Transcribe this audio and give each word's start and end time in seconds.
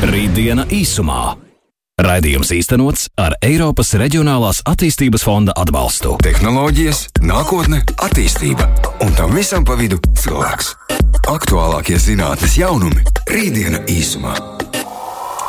Rītdiena 0.00 0.64
īsumā. 0.72 1.34
Raidījums 2.00 2.48
īstenots 2.56 3.08
ar 3.20 3.34
Eiropas 3.44 3.90
Reģionālās 4.00 4.62
attīstības 4.70 5.24
fonda 5.26 5.52
atbalstu. 5.60 6.14
Tehnoloģijas, 6.24 7.02
nākotne, 7.28 7.82
attīstība 8.00 8.64
un 9.04 9.12
tam 9.18 9.34
visam 9.36 9.66
pa 9.68 9.76
vidu 9.76 9.98
cilvēks. 10.16 10.70
Aktuālākie 11.28 11.98
zinātnes 12.00 12.56
jaunumi- 12.56 13.04
Rītdiena 13.34 13.82
īsumā. 13.92 14.32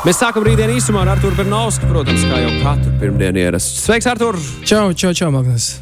Mēs 0.04 0.20
sākam 0.20 0.44
rītdienu 0.44 0.76
īsumā 0.76 1.06
ar 1.06 1.14
Arthuru 1.16 1.36
Bernausku, 1.40 1.88
protams, 1.88 2.20
kā 2.28 2.42
jau 2.44 2.52
katru 2.62 2.92
pirmdienu 3.00 3.38
ierasts. 3.46 3.86
Sveiks, 3.86 4.06
Artur! 4.06 4.36
Čau, 4.64 4.92
čau, 4.92 5.14
čau, 5.14 5.30
Magnus! 5.30 5.78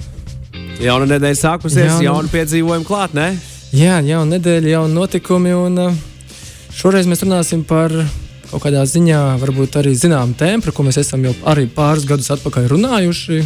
Jauna 0.79 1.07
nedēļa 1.11 1.41
sākusies, 1.43 1.89
Jā, 1.91 1.97
nu- 1.99 2.05
jauna 2.07 2.29
piedzīvojuma 2.29 2.87
klāt, 2.87 3.15
ne? 3.15 3.33
Jā, 3.73 3.99
jauna 4.05 4.39
nedēļa, 4.39 4.69
jauna 4.77 4.95
notikumi, 4.95 5.53
un 5.67 5.79
uh, 5.79 5.95
šoreiz 6.73 7.07
mēs 7.07 7.25
runāsim 7.27 7.65
par 7.67 7.91
kaut 8.51 8.63
kādā 8.67 8.83
ziņā, 8.87 9.21
varbūt 9.43 9.79
arī 9.81 9.95
zināmu 9.99 10.35
tēmu, 10.39 10.65
par 10.67 10.75
ko 10.77 10.87
mēs 10.87 11.01
esam 11.03 11.25
jau 11.29 11.35
arī 11.51 11.69
pāris 11.71 12.07
gadus 12.09 12.31
atpakaļ 12.35 12.69
runājuši. 12.75 13.43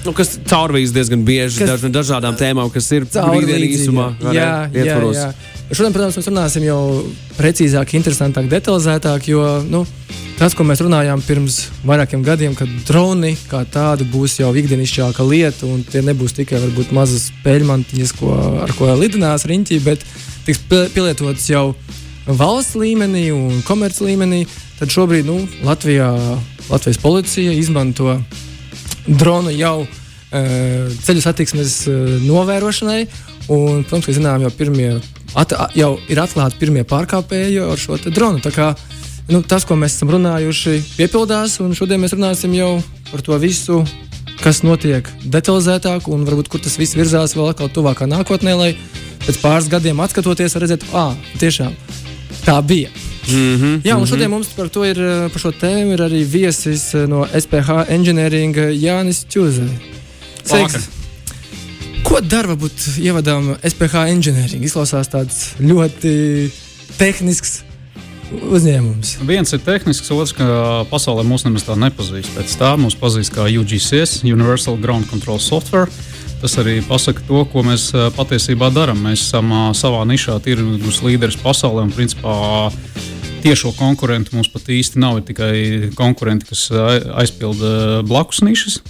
Nu, 0.00 0.14
kas 0.16 0.38
caurvīs 0.48 0.94
diezgan 0.96 1.24
bieži 1.28 1.60
Kas- 1.60 1.74
daž, 1.74 1.90
dažādām 1.92 2.36
tēmām, 2.40 2.70
kas 2.72 2.86
ir 2.96 3.04
līdzīgi, 3.04 3.68
īsumā. 3.76 4.06
Jā, 4.32 4.70
jā, 4.72 4.96
jā. 5.12 5.32
Šodien, 5.70 5.92
protams, 5.94 6.16
mēs 6.18 6.28
runāsim 6.30 6.64
jau 6.66 6.78
precīzāk, 7.36 7.92
interesantāk, 7.94 8.48
detalizētāk, 8.50 9.28
jo 9.30 9.44
nu, 9.70 9.84
tas, 10.38 10.56
ko 10.56 10.64
mēs 10.66 10.80
runājām 10.82 11.20
pirms 11.22 11.60
vairākiem 11.86 12.24
gadiem, 12.26 12.56
kad 12.58 12.72
droni 12.88 13.36
kā 13.50 13.60
tādi 13.70 14.08
būs 14.10 14.38
jau 14.40 14.50
ikdienišķāka 14.56 15.26
lieta, 15.28 15.68
un 15.68 15.84
tie 15.84 16.00
nebūs 16.02 16.34
tikai 16.40 16.58
varbūt 16.64 16.90
mazas 16.96 17.28
peļmantiņas, 17.44 18.16
ko, 18.18 18.32
ar 18.64 18.72
ko 18.78 18.88
lidinās 18.98 19.44
riņķī, 19.46 19.78
bet 19.84 20.02
tiks 20.48 20.64
pie- 20.66 20.88
pielietotas 20.96 21.46
jau 21.52 21.74
valsts 22.36 22.76
līmenī 22.78 23.30
un 23.34 23.62
komerc 23.66 24.00
līmenī. 24.04 24.44
Tad 24.78 24.92
šobrīd 24.92 25.26
nu, 25.28 25.42
Latvijā, 25.66 26.10
Latvijas 26.70 27.00
policija 27.02 27.52
izmanto 27.52 28.16
dronu 29.06 29.52
jau 29.52 29.82
uh, 29.84 29.90
ceļu 31.04 31.24
satiksmes 31.24 31.76
uh, 31.90 32.14
novērošanai. 32.24 33.02
Un, 33.50 33.82
protams, 33.82 34.06
ka 34.06 34.14
zinām, 34.14 34.44
jau, 34.44 34.52
pirmie, 34.54 34.92
at, 35.38 35.54
jau 35.74 35.94
ir 36.12 36.20
atklāti 36.22 36.60
pirmie 36.60 36.84
pārkāpēji 36.86 37.64
ar 37.64 37.80
šo 37.80 37.98
dronu. 38.06 38.42
Kā, 38.54 38.70
nu, 39.32 39.42
tas, 39.42 39.66
ko 39.66 39.78
mēs 39.80 39.98
esam 39.98 40.12
runājuši, 40.14 40.76
piepildās. 41.00 41.58
un 41.64 41.74
Šodien 41.74 42.02
mēs 42.02 42.14
runāsim 42.14 42.54
jau 42.54 42.76
par 43.10 43.24
to 43.26 43.40
visu, 43.42 43.80
kas 44.44 44.62
notiek 44.62 45.08
detalizētāk, 45.24 46.06
un 46.12 46.22
varbūt 46.28 46.52
kur 46.52 46.62
tas 46.62 46.78
viss 46.78 46.96
virzās 46.96 47.34
vēl 47.36 47.50
atkal 47.50 47.72
tuvākā 47.74 48.06
nākotnē, 48.08 48.54
lai 48.54 48.70
pēc 49.26 49.42
pāris 49.42 49.72
gadiem 49.72 50.00
atskatoties, 50.04 50.56
redzētu, 50.62 50.94
ah, 50.94 51.18
tiešām 51.42 51.74
tā 52.44 52.62
bija. 52.66 52.88
Mm 53.28 53.56
-hmm. 53.56 53.80
Jā, 53.84 53.96
un 53.96 54.06
šodien 54.06 54.30
mums 54.30 54.48
par 54.56 54.68
to 54.68 54.84
ir 54.84 55.00
eh, 55.00 55.28
par 55.32 55.40
šo 55.40 55.52
tēmu 55.52 55.92
ir 55.92 56.00
arī 56.00 56.24
viesis 56.24 56.94
eh, 56.94 57.06
no 57.06 57.26
SPH 57.40 57.70
Engineering 57.88 58.56
Jānis 58.56 59.24
Čuzē. 59.28 59.68
Vakar. 60.50 60.80
Ko 62.02 62.20
dara 62.20 62.48
varbūt 62.48 62.98
ievadām 62.98 63.56
SPH 63.62 63.94
Engineering? 63.94 64.64
Izklausās 64.64 65.08
tāds 65.08 65.54
ļoti 65.60 66.50
tehnisks 66.98 67.62
uzņēmums. 68.30 69.16
Viens 69.26 69.52
ir 69.52 69.62
tehnisks, 69.64 70.10
otrs, 70.14 70.32
ka 70.36 70.46
pasaulē 70.90 71.24
mūs 71.26 71.44
nemaz 71.46 71.66
tā 71.66 71.76
nepazīst. 71.78 72.32
Pēc 72.36 72.54
tā 72.60 72.74
mūs 72.80 72.96
pazīst 72.98 73.34
kā 73.34 73.46
UGCS, 73.50 74.22
Universal 74.24 74.78
Ground 74.82 75.10
Control 75.10 75.38
Software. 75.42 75.90
Tas 76.40 76.54
arī 76.56 76.78
pasaka 76.80 77.20
to, 77.28 77.42
ko 77.52 77.64
mēs 77.66 77.90
patiesībā 78.16 78.70
darām. 78.72 79.02
Mēs 79.04 79.26
esam 79.26 79.52
savā 79.76 80.06
nišā 80.08 80.38
tirgus 80.44 81.02
līderis 81.04 81.36
pasaulē 81.42 81.84
un 81.84 81.92
principā 81.92 82.34
tiešo 83.44 83.74
konkurentu 83.76 84.36
mums 84.36 84.48
pat 84.52 84.70
īsti 84.72 85.00
nav. 85.02 85.20
Ir 85.20 85.26
tikai 85.28 85.52
konkurenti, 85.98 86.48
kas 86.48 86.70
aizpilda 86.72 88.00
blakus 88.08 88.40
nišas. 88.46 88.80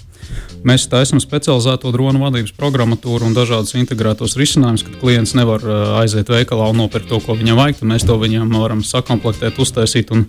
Mēs 0.60 0.84
tā 0.92 0.98
esam 1.00 1.20
specializēto 1.22 1.88
dronu 1.94 2.20
vadības 2.20 2.52
programmatūru 2.58 3.24
un 3.30 3.36
dažādus 3.36 3.72
integrētos 3.80 4.36
risinājumus, 4.36 4.84
kad 4.84 4.98
klients 5.00 5.32
nevar 5.38 5.62
uh, 5.64 5.94
aiziet 6.02 6.28
veikalā 6.28 6.66
un 6.68 6.82
nopirkt 6.82 7.08
to, 7.08 7.20
ko 7.24 7.36
viņam 7.38 7.56
vajag. 7.56 7.80
Mēs 7.88 8.04
to 8.08 8.18
viņam 8.20 8.52
varam 8.52 8.82
sakomplektēt, 8.84 9.56
uztaisīt 9.62 10.12
un 10.12 10.26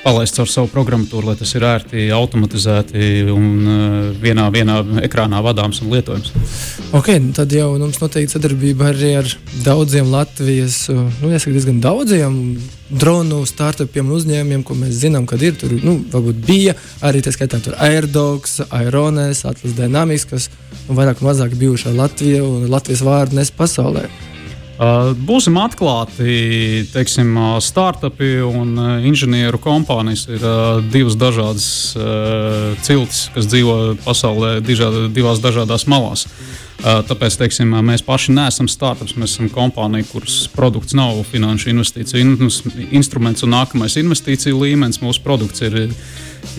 palaist 0.00 0.38
caur 0.38 0.48
savu 0.48 0.70
programmatūru, 0.72 1.28
lai 1.28 1.36
tas 1.36 1.52
ir 1.58 1.66
ērti, 1.68 2.06
automatizēti 2.16 3.26
un 3.34 3.50
uh, 3.66 3.98
vienā, 4.22 4.48
vienā 4.54 4.78
ekrānā 5.04 5.42
vadāms 5.44 5.82
un 5.84 5.92
lietojams. 5.92 6.32
Ok, 6.96 7.12
tad 7.36 7.52
jau 7.52 7.74
mums 7.76 8.00
noteikti 8.00 8.38
sadarbība 8.38 8.94
arī 8.94 9.12
ar 9.20 9.28
daudziem 9.66 10.08
Latvijas, 10.14 10.86
uh, 10.88 11.04
nu, 11.20 11.34
jāsaka, 11.34 11.52
diezgan 11.58 11.84
daudziem 11.84 12.40
dronu 12.90 13.42
startupiem 13.46 14.06
un 14.06 14.16
uzņēmumiem, 14.18 14.62
ko 14.66 14.76
mēs 14.78 15.00
zinām, 15.02 15.26
kad 15.28 15.42
ir 15.42 15.56
tur, 15.58 15.74
nu, 15.82 15.98
varbūt 16.12 16.38
bija 16.46 16.76
arī 17.06 17.22
tā 17.24 17.32
skaitā 17.34 17.60
Airdogs, 17.82 18.60
Aerones, 18.70 19.44
Atlas 19.48 19.74
Dynamics, 19.78 20.28
kas 20.30 20.48
nu, 20.86 20.94
vairāk 20.98 21.22
vai 21.22 21.32
mazāk 21.32 21.58
bijuši 21.58 21.90
ar 21.90 22.00
Latviju 22.04 22.46
un 22.46 22.70
Latvijas 22.70 23.04
vārdu 23.06 23.40
nes 23.40 23.50
pasaulē. 23.50 24.06
Būsim 24.76 25.56
atklāti, 25.56 26.84
teiksim, 26.92 27.30
startupi 27.64 28.34
un 28.44 28.74
inženieru 29.08 29.56
kompānijas 29.64 30.26
ir 30.28 30.44
divas 30.92 31.16
dažādas 31.16 31.68
ciltis, 32.84 33.22
kas 33.32 33.48
dzīvo 33.48 33.96
pasaulē 34.04 34.58
divās 34.60 35.40
dažādās 35.40 35.88
malās. 35.88 36.26
Uh, 36.26 36.65
Tāpēc 36.84 37.38
teiksim, 37.40 37.72
uh, 37.72 37.80
mēs 37.84 38.04
paši 38.04 38.34
neesam 38.36 38.68
startups. 38.68 39.16
Mēs 39.16 39.36
esam 39.36 39.48
kompānija, 39.52 40.06
kuras 40.10 40.42
produkts 40.52 40.94
nav 40.96 41.22
finanšu 41.30 41.72
investīciju 41.72 42.20
in 42.20 42.50
instruments 42.94 43.46
un 43.46 43.54
nākamais 43.56 43.96
investīciju 44.02 44.60
līmenis. 44.60 45.00
Mūsu 45.02 45.24
produkts 45.24 45.64
ir 45.64 45.78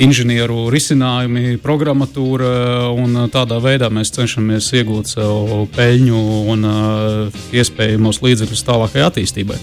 inženieru 0.01 0.67
risinājumi, 0.73 1.59
programmatūra, 1.63 2.49
un 2.97 3.13
uh, 3.13 3.29
tādā 3.31 3.61
veidā 3.63 3.91
mēs 3.93 4.11
cenšamies 4.17 4.71
iegūt 4.81 5.13
sev 5.13 5.69
peļņu 5.77 6.25
un 6.53 6.67
uh, 6.67 7.39
iespējamos 7.55 8.23
līdzekļus 8.25 8.67
tālākai 8.67 9.05
attīstībai. 9.05 9.61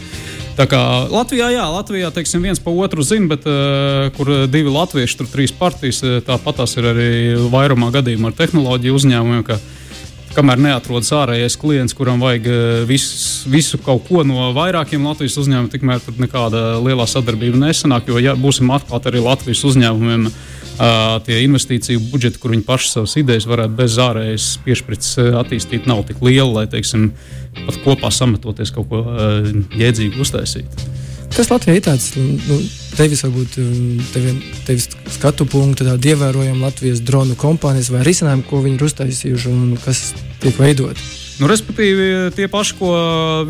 Tā 0.54 0.68
kā 0.70 0.80
Latvijā, 1.10 1.48
jā, 1.50 1.64
Latvijā 1.66 2.12
teiksim, 2.14 2.44
viens 2.46 2.60
pa 2.62 2.70
otru 2.70 3.02
zina, 3.02 3.26
bet 3.34 3.46
uh, 3.50 4.06
kur 4.14 4.46
divi 4.46 4.70
latvieši, 4.70 5.18
tur 5.18 5.32
trīs 5.34 5.50
partijas, 5.50 5.98
uh, 6.06 6.20
tāpat 6.22 6.62
tās 6.62 6.78
ir 6.78 6.92
arī 6.94 7.08
vairumā 7.50 7.90
gadījumā 7.98 8.30
ar 8.30 8.36
tehnoloģiju 8.38 9.00
uzņēmumiem. 9.02 9.48
ka 9.50 9.58
Kamēr 10.34 10.58
neatrodas 10.58 11.12
ārējais 11.14 11.54
klients, 11.62 11.94
kuram 11.94 12.18
vajag 12.22 12.48
uh, 12.50 12.62
visu, 12.88 13.46
visu 13.50 13.78
kaut 13.82 14.08
ko 14.08 14.24
no 14.26 14.48
vairākiem 14.56 15.04
Latvijas 15.06 15.36
uzņēmumiem, 15.44 15.70
tikmēr 15.70 16.02
tur 16.02 16.18
nekāda 16.18 16.64
lielā 16.82 17.06
sadarbība 17.10 17.60
nesanāk. 17.60 18.10
Jo, 18.10 18.18
ja 18.22 18.34
būsim 18.38 18.72
atklāti 18.74 19.12
arī 19.12 19.22
Latvijas 19.22 19.62
uzņēmumiem, 19.70 20.26
uh, 20.26 21.20
tie 21.26 21.38
investīciju 21.44 22.02
budžeti, 22.10 22.42
kur 22.42 22.54
viņi 22.54 22.66
paši 22.66 22.90
savas 22.96 23.14
idejas 23.20 23.46
varētu 23.50 23.78
bez 23.78 24.00
ārējas 24.02 24.48
piešķirts 24.66 25.14
attīstīt, 25.44 25.86
nav 25.90 26.02
tik 26.10 26.18
liela, 26.26 26.50
lai 26.58 26.66
teiksim, 26.72 27.12
pat 27.62 27.78
kopā 27.86 28.10
sametoties 28.10 28.74
kaut 28.74 28.90
ko 28.90 29.06
jēdzīgu 29.78 30.22
uztaisīt. 30.26 30.93
Kas 31.34 31.48
Latvijā 31.50 31.80
ir 31.80 31.82
tāds, 31.82 32.12
nu, 32.14 32.56
tevis 32.94 33.24
varbūt 33.24 33.56
um, 33.58 33.96
tevi, 34.14 34.36
tevis 34.68 34.86
skatu 35.16 35.48
punktu, 35.50 35.82
tāda 35.82 36.12
ievērojama 36.12 36.68
Latvijas 36.68 37.02
dronu 37.02 37.34
kompānijas 37.34 37.90
vai 37.90 38.04
risinājumi, 38.06 38.46
ko 38.46 38.62
viņi 38.62 38.78
ir 38.78 38.86
uztaisījuši 38.86 39.50
un 39.50 39.74
kas 39.82 40.12
tiek 40.44 40.54
veidoti? 40.62 41.23
Nu, 41.40 41.48
respektīvi, 41.50 42.30
tie 42.36 42.46
paši, 42.50 42.78
ko 42.78 42.94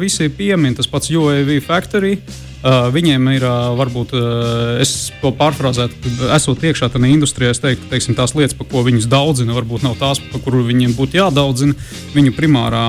visi 0.00 0.30
piemin, 0.32 0.72
tas 0.76 0.88
pats 0.88 1.12
UAV 1.12 1.58
Factory. 1.64 2.16
Uh, 2.64 2.86
viņiem 2.88 3.26
ir 3.34 3.42
uh, 3.44 3.74
varbūt, 3.76 4.14
uh, 4.16 4.78
es 4.80 5.10
to 5.20 5.28
pārfrāzētu, 5.36 6.12
esot 6.32 6.62
iekšā 6.64 6.86
tajā 6.94 7.10
industrijā, 7.12 7.50
es 7.52 7.58
teiktu, 7.60 7.90
teiksim, 7.90 8.14
tās 8.16 8.32
lietas, 8.32 8.54
par 8.56 8.70
ko 8.70 8.80
viņus 8.86 9.04
daudzina, 9.12 9.52
varbūt 9.52 9.82
nav 9.84 9.98
tās, 10.00 10.22
par 10.30 10.40
kurām 10.40 10.64
viņiem 10.70 10.94
būtu 10.96 11.18
jādaudzina. 11.18 11.76
Viņu 12.14 12.32
primārā, 12.32 12.86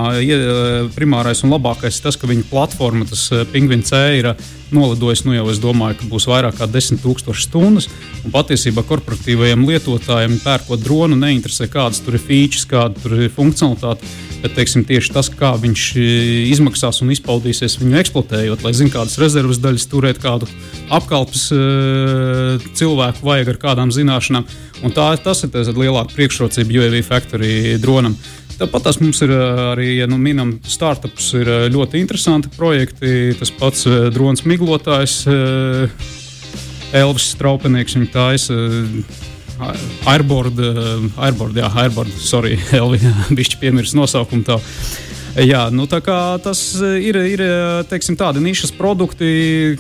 primārais 0.96 1.44
un 1.44 1.52
labākais 1.52 2.00
ir 2.00 2.06
tas, 2.06 2.16
ka 2.16 2.30
viņu 2.32 2.48
platforma, 2.48 3.04
tas 3.10 3.26
Pingvin 3.52 3.84
C, 3.84 4.00
ir 4.22 4.30
nolidojis, 4.72 5.26
nu 5.28 5.36
jau 5.36 5.50
es 5.52 5.60
domāju, 5.60 6.00
ka 6.00 6.08
būs 6.14 6.30
vairāk 6.32 6.56
kā 6.62 6.70
10,000 6.72 7.36
stundas. 7.44 7.90
Un 8.24 8.32
patiesībā 8.32 8.86
korporatīvajiem 8.88 9.68
lietotājiem, 9.68 10.40
pērkot 10.46 10.88
dronu, 10.88 11.20
neinteresē, 11.20 11.68
kādas 11.74 12.00
tur 12.06 12.16
ir 12.16 12.24
features, 12.24 12.64
kāda 12.72 12.96
tur 13.04 13.20
ir 13.20 13.36
funkcionalitāte. 13.36 14.08
Bet 14.46 14.54
teiksim, 14.54 14.84
tieši 14.86 15.10
tas, 15.10 15.26
kā 15.34 15.56
viņš 15.58 15.84
e, 15.98 16.02
izmaksās 16.52 17.00
un 17.02 17.10
izpaudīsies 17.10 17.80
viņu 17.82 17.98
eksploatējot, 17.98 18.62
lai 18.62 18.74
zinātu, 18.78 18.94
kādas 18.94 19.18
rezerves 19.18 19.58
daļas 19.64 19.88
turēt, 19.90 20.20
kādu 20.22 20.46
apkalpes 20.94 21.48
e, 21.50 21.58
cilvēku 22.78 23.26
vajag 23.26 23.50
ar 23.56 23.60
kādām 23.64 23.94
zināšanām. 23.96 24.46
Un 24.86 24.94
tā, 24.94 25.08
tas 25.18 25.42
ir 25.42 25.50
tas 25.56 25.74
lielākais 25.74 26.14
priekšrocība 26.14 26.78
UAV 26.78 27.00
Factory 27.08 27.80
dronam. 27.82 28.14
Tāpat 28.60 28.86
tas 28.86 29.02
mums 29.02 29.26
ir 29.26 29.34
ā, 29.34 29.44
arī, 29.72 29.96
ja 30.04 30.06
nu 30.12 30.22
minam, 30.22 30.60
startups 30.62 31.34
ir 31.42 31.50
ļoti 31.74 32.06
interesanti 32.06 32.54
projekti. 32.54 33.34
Tas 33.42 33.50
pats 33.50 33.90
drons 34.14 34.46
miglotājs, 34.46 35.24
Elvis 36.94 37.32
Straupenieks, 37.34 37.98
viņa 37.98 38.14
taisa. 38.14 38.62
Airboard, 40.12 40.60
ā, 40.60 40.96
Airboard, 41.28 41.58
jā, 41.58 41.70
Airboard, 41.84 42.12
sorry, 42.20 42.58
Elvis, 42.80 43.06
bišķi 43.36 43.62
piemirst 43.62 43.98
nosaukumu 43.98 44.46
tā. 44.48 44.60
Jā, 45.44 45.66
nu 45.72 45.84
tā 45.92 46.00
kā 46.04 46.38
tas 46.44 46.60
ir, 46.80 47.18
ir 47.28 47.42
teiksim, 47.92 48.16
tādi 48.20 48.44
nišas 48.44 48.72
produkti, 48.76 49.76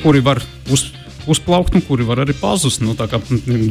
kuri 0.00 0.22
var 0.24 0.40
uz, 0.72 0.86
uzplaukt 1.28 1.76
un 1.76 1.84
kuri 1.84 2.06
var 2.08 2.22
arī 2.24 2.32
pazust. 2.38 2.80
Nu, 2.80 2.94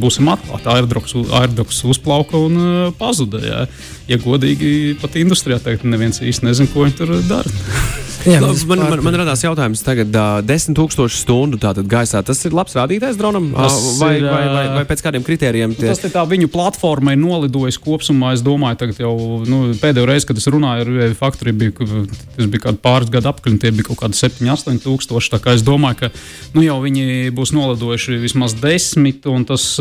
būsim 0.02 0.30
atklāti, 0.30 0.70
airdoks 0.70 1.82
uzplauka 1.90 2.38
un 2.38 2.62
uh, 2.62 2.94
pazuda. 2.98 3.42
Jā. 3.42 3.64
Ja 4.12 4.22
godīgi, 4.22 4.98
pat 5.02 5.18
industrijā 5.20 5.60
teikt, 5.64 5.88
neviens 5.90 6.22
īsti 6.22 6.46
nezina, 6.46 6.72
ko 6.74 6.86
viņi 6.86 7.00
tur 7.02 7.18
dara. 7.30 7.58
Jā, 8.28 8.42
man, 8.44 8.58
man, 8.68 8.82
man, 8.92 9.02
man 9.06 9.18
radās 9.22 9.42
jautājums, 9.46 9.82
tagad 9.86 10.12
uh, 10.12 10.40
10,000 10.44 11.08
stundu 11.16 11.60
gaisā. 11.88 12.20
Tas 12.26 12.42
ir 12.48 12.56
labs 12.56 12.76
rādītājs 12.76 13.20
dronam, 13.20 13.50
tas 13.56 13.78
vai, 14.02 14.18
ir, 14.20 14.26
vai, 14.28 14.42
vai, 14.52 14.64
vai 14.76 14.84
pēc 14.90 15.04
kādiem 15.06 15.24
kritērijiem? 15.28 15.76
Tie... 15.78 15.88
Tas 15.88 16.04
ir 16.04 16.12
tā 16.14 16.26
viņu 16.28 16.50
platforma, 16.52 17.16
ir 17.16 17.22
nolidojis 17.22 17.80
kopumā. 17.84 18.34
Es 18.36 18.44
domāju, 18.46 18.82
tagad 18.84 19.00
jau 19.06 19.14
nu, 19.48 19.62
pēdējo 19.80 20.10
reizi, 20.10 20.28
kad 20.30 20.42
es 20.42 20.50
runāju 20.52 20.88
ar 21.08 21.16
Faktori, 21.18 21.56
bija, 21.56 21.88
tas 22.36 22.52
bija 22.52 22.66
kaut 22.68 22.82
pāris 22.84 23.14
gadu 23.14 23.32
apkaļ, 23.32 23.58
tie 23.64 23.72
bija 23.76 23.88
kaut 23.92 24.02
kādi 24.04 24.20
7, 24.20 24.44
8 24.58 24.84
tūkstoši. 24.84 25.34
Tā 25.38 25.42
kā 25.44 25.56
es 25.56 25.64
domāju, 25.68 26.04
ka 26.04 26.12
nu, 26.58 26.66
jau 26.66 26.82
viņi 26.84 27.32
būs 27.38 27.56
nolidojuši 27.56 28.20
vismaz 28.26 28.58
10 28.60 29.32
un 29.32 29.48
tas. 29.48 29.72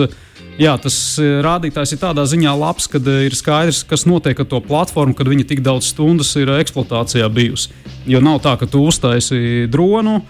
Jā, 0.56 0.72
tas 0.80 0.94
rādītājs 1.44 1.92
ir 1.92 2.00
tādā 2.00 2.22
ziņā 2.28 2.54
labs, 2.56 2.86
ka 2.88 2.96
ir 2.96 3.34
skaidrs, 3.36 3.82
kas 3.88 4.06
notiek 4.08 4.38
ar 4.40 4.48
to 4.48 4.62
platformu, 4.64 5.12
kad 5.16 5.28
viņa 5.28 5.44
tik 5.50 5.60
daudz 5.64 5.90
stundas 5.92 6.30
ir 6.40 6.48
eksploatācijā 6.54 7.28
bijusi. 7.32 7.74
Jo 8.08 8.22
nav 8.24 8.35
tā, 8.42 8.56
ka 8.60 8.68
tu 8.70 8.84
uztaisīji 8.88 9.68
dronu, 9.72 10.20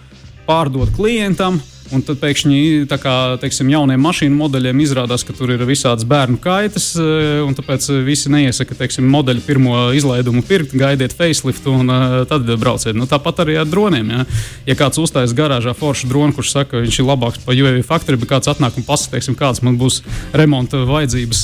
pārdod 0.47 0.93
klientam, 0.95 1.59
Un 1.95 2.01
tad 2.03 2.19
pēkšņi 2.19 2.87
kā, 2.99 3.15
teiksim, 3.39 3.69
jauniem 3.71 4.01
mašīnu 4.03 4.35
modeļiem 4.35 4.81
izrādās, 4.83 5.23
ka 5.23 5.35
tur 5.35 5.53
ir 5.53 5.61
visādas 5.67 6.03
bērnu 6.07 6.39
kaitas, 6.43 6.89
eh, 6.99 7.39
un 7.45 7.55
tāpēc 7.55 7.87
visi 8.03 8.31
neiesaka 8.33 8.75
teiksim, 8.75 9.07
modeļu 9.07 9.43
pirmo 9.45 9.75
izlaidumu 9.95 10.43
pirkt, 10.47 10.75
gaidiet 10.75 11.15
faceliftu 11.15 11.71
un 11.79 11.91
uh, 11.93 12.17
tad 12.27 12.49
brauciet. 12.59 12.95
Nu, 12.97 13.07
tāpat 13.07 13.43
arī 13.45 13.55
ar 13.61 13.69
droniem. 13.69 14.11
Ja, 14.11 14.25
ja 14.67 14.75
kāds 14.79 14.99
uzstājas 14.99 15.35
garāžā 15.37 15.71
foršu 15.77 16.09
dronu, 16.11 16.35
kurš 16.35 16.53
saka, 16.57 16.73
ka 16.75 16.83
viņš 16.83 16.99
ir 16.99 17.07
labāks 17.07 17.43
par 17.45 17.55
UAV 17.55 17.79
faktoru, 17.87 18.19
bet 18.19 18.33
kāds 18.33 18.51
atnāk 18.51 18.75
un 18.79 18.87
pasaka, 18.87 19.23
kādas 19.39 19.63
man 19.63 19.79
būs 19.79 20.01
remonta 20.35 20.83
vajadzības 20.87 21.43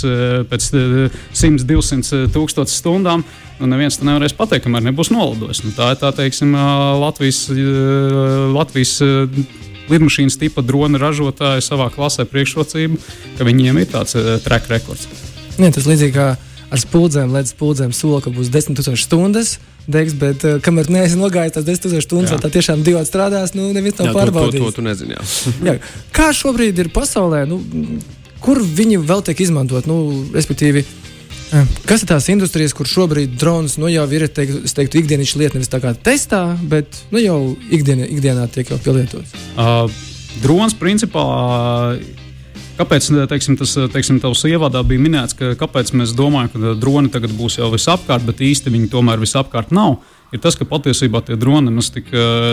pēc 0.51 0.69
uh, 0.75 1.19
100, 1.31 1.67
200 1.69 2.23
tūkstošu 2.35 2.75
stundām, 2.83 3.23
nu, 3.61 3.69
neviens 3.71 3.99
to 3.99 4.07
nevarēs 4.07 4.35
pateikt, 4.35 4.67
kamēr 4.67 4.89
nebūs 4.89 5.13
nolidojis. 5.13 5.63
Nu, 5.63 5.71
tā 5.75 5.93
ir 5.93 6.01
tā, 6.03 6.11
teiksim, 6.15 6.51
Latvijas. 6.99 7.45
Latvijas 8.53 8.97
lidmašīnas 9.93 10.39
tipa 10.41 10.63
drona 10.65 11.01
ražotāji 11.01 11.65
savā 11.65 11.89
klasē 11.93 12.25
priekšrocību, 12.29 12.97
ka 13.37 13.47
viņiem 13.47 13.79
ir 13.81 13.91
tāds 13.93 14.17
uh, 14.19 14.35
track 14.43 14.71
rekords. 14.71 15.07
Jā, 15.59 15.69
tas 15.73 15.87
līdzīgi 15.89 16.15
kā 16.15 16.33
ar 16.73 16.81
spuldzēm, 16.81 17.33
ledus 17.35 17.53
spuldzēm 17.53 17.93
sola, 17.93 18.23
ka 18.25 18.33
būs 18.33 18.49
10,000 18.53 18.97
stundas. 18.97 19.57
Degs, 19.83 20.15
bet 20.15 20.45
uh, 20.47 20.57
kamēr 20.63 20.89
neesi 20.93 21.19
nogājis 21.19 21.57
tās 21.57 21.67
10,000 21.67 22.05
stundas, 22.05 22.35
tā 22.39 22.51
tiešām 22.53 22.85
divi 22.87 23.03
strādās, 23.07 23.51
nu, 23.57 23.69
neviens 23.75 23.99
nav 23.99 24.15
pārbaudījis. 24.15 24.63
To, 24.63 24.71
to, 24.71 24.79
to 24.79 24.85
nezinu, 24.85 25.17
jā. 25.17 25.23
jā. 25.73 25.77
Kā 26.15 26.31
šobrīd 26.35 26.79
ir 26.79 26.91
pasaulē, 26.95 27.43
nu, 27.49 27.59
kur 28.43 28.63
viņi 28.63 29.01
vēl 29.03 29.25
tiek 29.27 29.43
izmantot? 29.43 29.89
Nu, 29.91 29.99
respektīvi, 30.31 30.85
uh, 30.87 31.12
Kas 31.85 32.01
ir 32.01 32.09
tās 32.09 32.25
industrijas, 32.33 32.73
kur 32.73 32.89
šobrīd 32.89 33.35
drons 33.37 33.75
nu, 33.77 33.89
jau 33.91 34.05
ir 34.15 34.25
teiktu, 34.25 34.63
teiktu, 34.65 35.01
ikdienas 35.03 35.35
lieta, 35.37 35.57
nevis 35.57 35.69
tā 35.69 35.79
kā 35.83 35.93
testā, 35.93 36.41
bet 36.69 37.03
nu, 37.13 37.21
jau 37.21 37.37
ikdienā, 37.69 38.07
ikdienā 38.09 38.47
tiek 38.53 38.71
jau 38.73 38.79
pielietots? 38.81 39.35
Uh, 39.53 39.85
drons 40.41 40.73
principā. 40.77 41.25
Kāpēc 42.73 43.05
teiksim, 43.29 43.53
tas 43.59 43.75
teiksim, 43.93 44.17
tavs 44.23 44.41
ievadā 44.49 44.81
bija 44.87 45.01
minēts, 45.03 45.37
ka 45.37 45.51
kāpēc 45.59 45.91
mēs 45.93 46.15
domājam, 46.17 46.49
ka 46.49 46.73
droni 46.81 47.11
tagad 47.13 47.35
būs 47.37 47.59
jau 47.59 47.69
visapkārt, 47.69 48.25
bet 48.25 48.41
īsti 48.41 48.73
viņi 48.73 48.89
tomēr 48.89 49.21
visapkārt 49.21 49.69
nav? 49.75 49.99
Ir 50.33 50.41
tas, 50.41 50.55
ka 50.57 50.65
patiesībā 50.65 51.21
tie 51.25 51.35
droni 51.37 51.69
mums 51.69 51.91
tik 51.93 52.07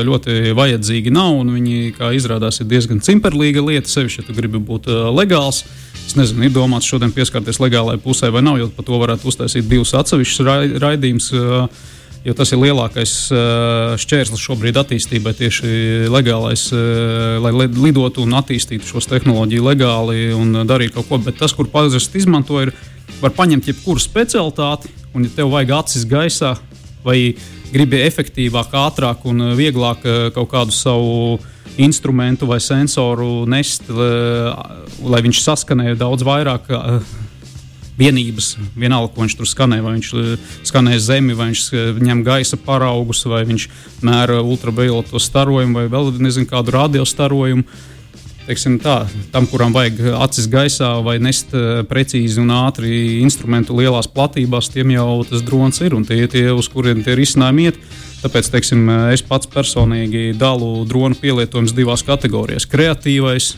ļoti 0.05 0.53
vajadzīgi 0.56 1.12
nav, 1.15 1.38
viņi, 1.49 1.94
kā 1.97 2.11
izrādās, 2.12 2.61
ir 2.61 2.69
diezgan 2.69 3.00
cimperlīga 3.00 3.65
lieta, 3.65 3.88
sevišķi, 3.88 4.21
ja 4.21 4.27
tu 4.27 4.37
gribi 4.37 4.61
būt 4.61 4.91
legāls. 5.17 5.62
Uh, 5.65 5.91
Es 6.11 6.17
nezinu, 6.19 6.43
ir 6.43 6.50
domāts 6.50 6.88
šodien 6.91 7.12
pieskarties 7.15 7.61
legālajai 7.62 8.00
pusē 8.03 8.32
vai 8.35 8.41
nav, 8.43 8.56
jo 8.59 8.67
par 8.75 8.82
to 8.82 8.97
varētu 8.99 9.29
uztaisīt 9.31 9.69
divus 9.71 9.93
atsevišķus 9.94 10.81
raidījumus. 10.82 11.29
Jo 12.21 12.35
tas 12.37 12.50
ir 12.53 12.59
lielākais 12.61 13.12
šķērslis 14.03 14.43
šobrīd 14.43 14.77
attīstībai, 14.77 15.31
tieši 15.38 15.71
legālais, 16.12 16.67
lai 17.41 17.53
lidotu 17.55 18.27
un 18.27 18.35
attīstītu 18.41 18.91
šos 18.91 19.06
tehnoloģiju 19.09 19.69
legāli 19.69 20.27
un 20.35 20.65
darītu 20.69 20.99
kaut 20.99 21.09
ko. 21.09 21.21
Bet 21.31 21.38
tas, 21.38 21.55
kur 21.55 21.71
parasti 21.71 22.21
izmanto, 22.21 22.59
ir, 22.61 22.75
var 23.23 23.32
paņemt 23.38 23.71
jebkuru 23.71 24.03
specialitāti, 24.03 24.91
un, 25.15 25.25
ja 25.25 25.38
tev 25.38 25.55
vajag 25.55 25.73
acis 25.79 26.05
gaisā, 26.11 26.56
vai 27.05 27.35
gribi 27.70 28.02
efektīvāk, 28.05 28.75
ātrāk 28.76 29.25
un 29.31 29.52
vieglāk 29.58 30.05
kaut 30.35 30.50
kādu 30.52 30.75
savu 30.75 31.38
instrumentu 31.81 32.49
vai 32.50 32.58
sensoru 32.61 33.47
nest, 33.49 33.88
lai 33.91 35.20
viņš 35.25 35.43
saskanēja 35.44 36.00
daudz 36.00 36.26
vairāk 36.26 36.69
vienības. 38.00 38.55
Vienalga, 38.79 39.12
ko 39.14 39.25
viņš 39.25 39.37
tur 39.38 39.49
skanē, 39.49 39.81
vai 39.85 39.97
viņš 39.99 40.11
skanē 40.69 40.99
zemi, 41.02 41.37
vai 41.37 41.50
viņš 41.50 41.64
ņem 42.00 42.25
gaisa 42.26 42.58
paraugus, 42.61 43.23
vai 43.29 43.44
viņš 43.49 43.69
mēra 44.06 44.41
ultravioleto 44.43 45.20
starojumu, 45.20 45.79
vai 45.79 45.87
vēl 45.93 46.12
nezinu 46.23 46.49
kādu 46.50 46.76
radiostarojumu. 46.79 47.67
Tā, 48.50 49.06
tam, 49.31 49.47
kuram 49.47 49.70
vajag 49.70 50.00
acis 50.25 50.49
gaisā 50.50 50.88
vai 51.06 51.20
nest 51.23 51.52
precīzi 51.87 52.41
un 52.43 52.50
ātri 52.50 53.20
instrumentu 53.23 53.76
lielās 53.79 54.08
platībās, 54.11 54.73
tiem 54.75 54.91
jau 54.97 55.23
tas 55.29 55.44
drons 55.47 55.79
ir 55.87 55.94
un 55.94 56.02
tie 56.05 56.26
tie, 56.26 56.49
uz 56.50 56.67
kuriem 56.69 57.05
tie 57.06 57.14
risinājumi 57.14 57.69
iet. 57.69 57.79
Tāpēc 58.25 58.50
teiksim, 58.50 58.88
es 59.14 59.23
pats 59.23 59.47
personīgi 59.49 60.35
dalu 60.37 60.82
dronu 60.88 61.14
pielietojumus 61.14 61.73
divās 61.76 62.02
kategorijās- 62.02 62.67
kreatīvais 62.73 63.55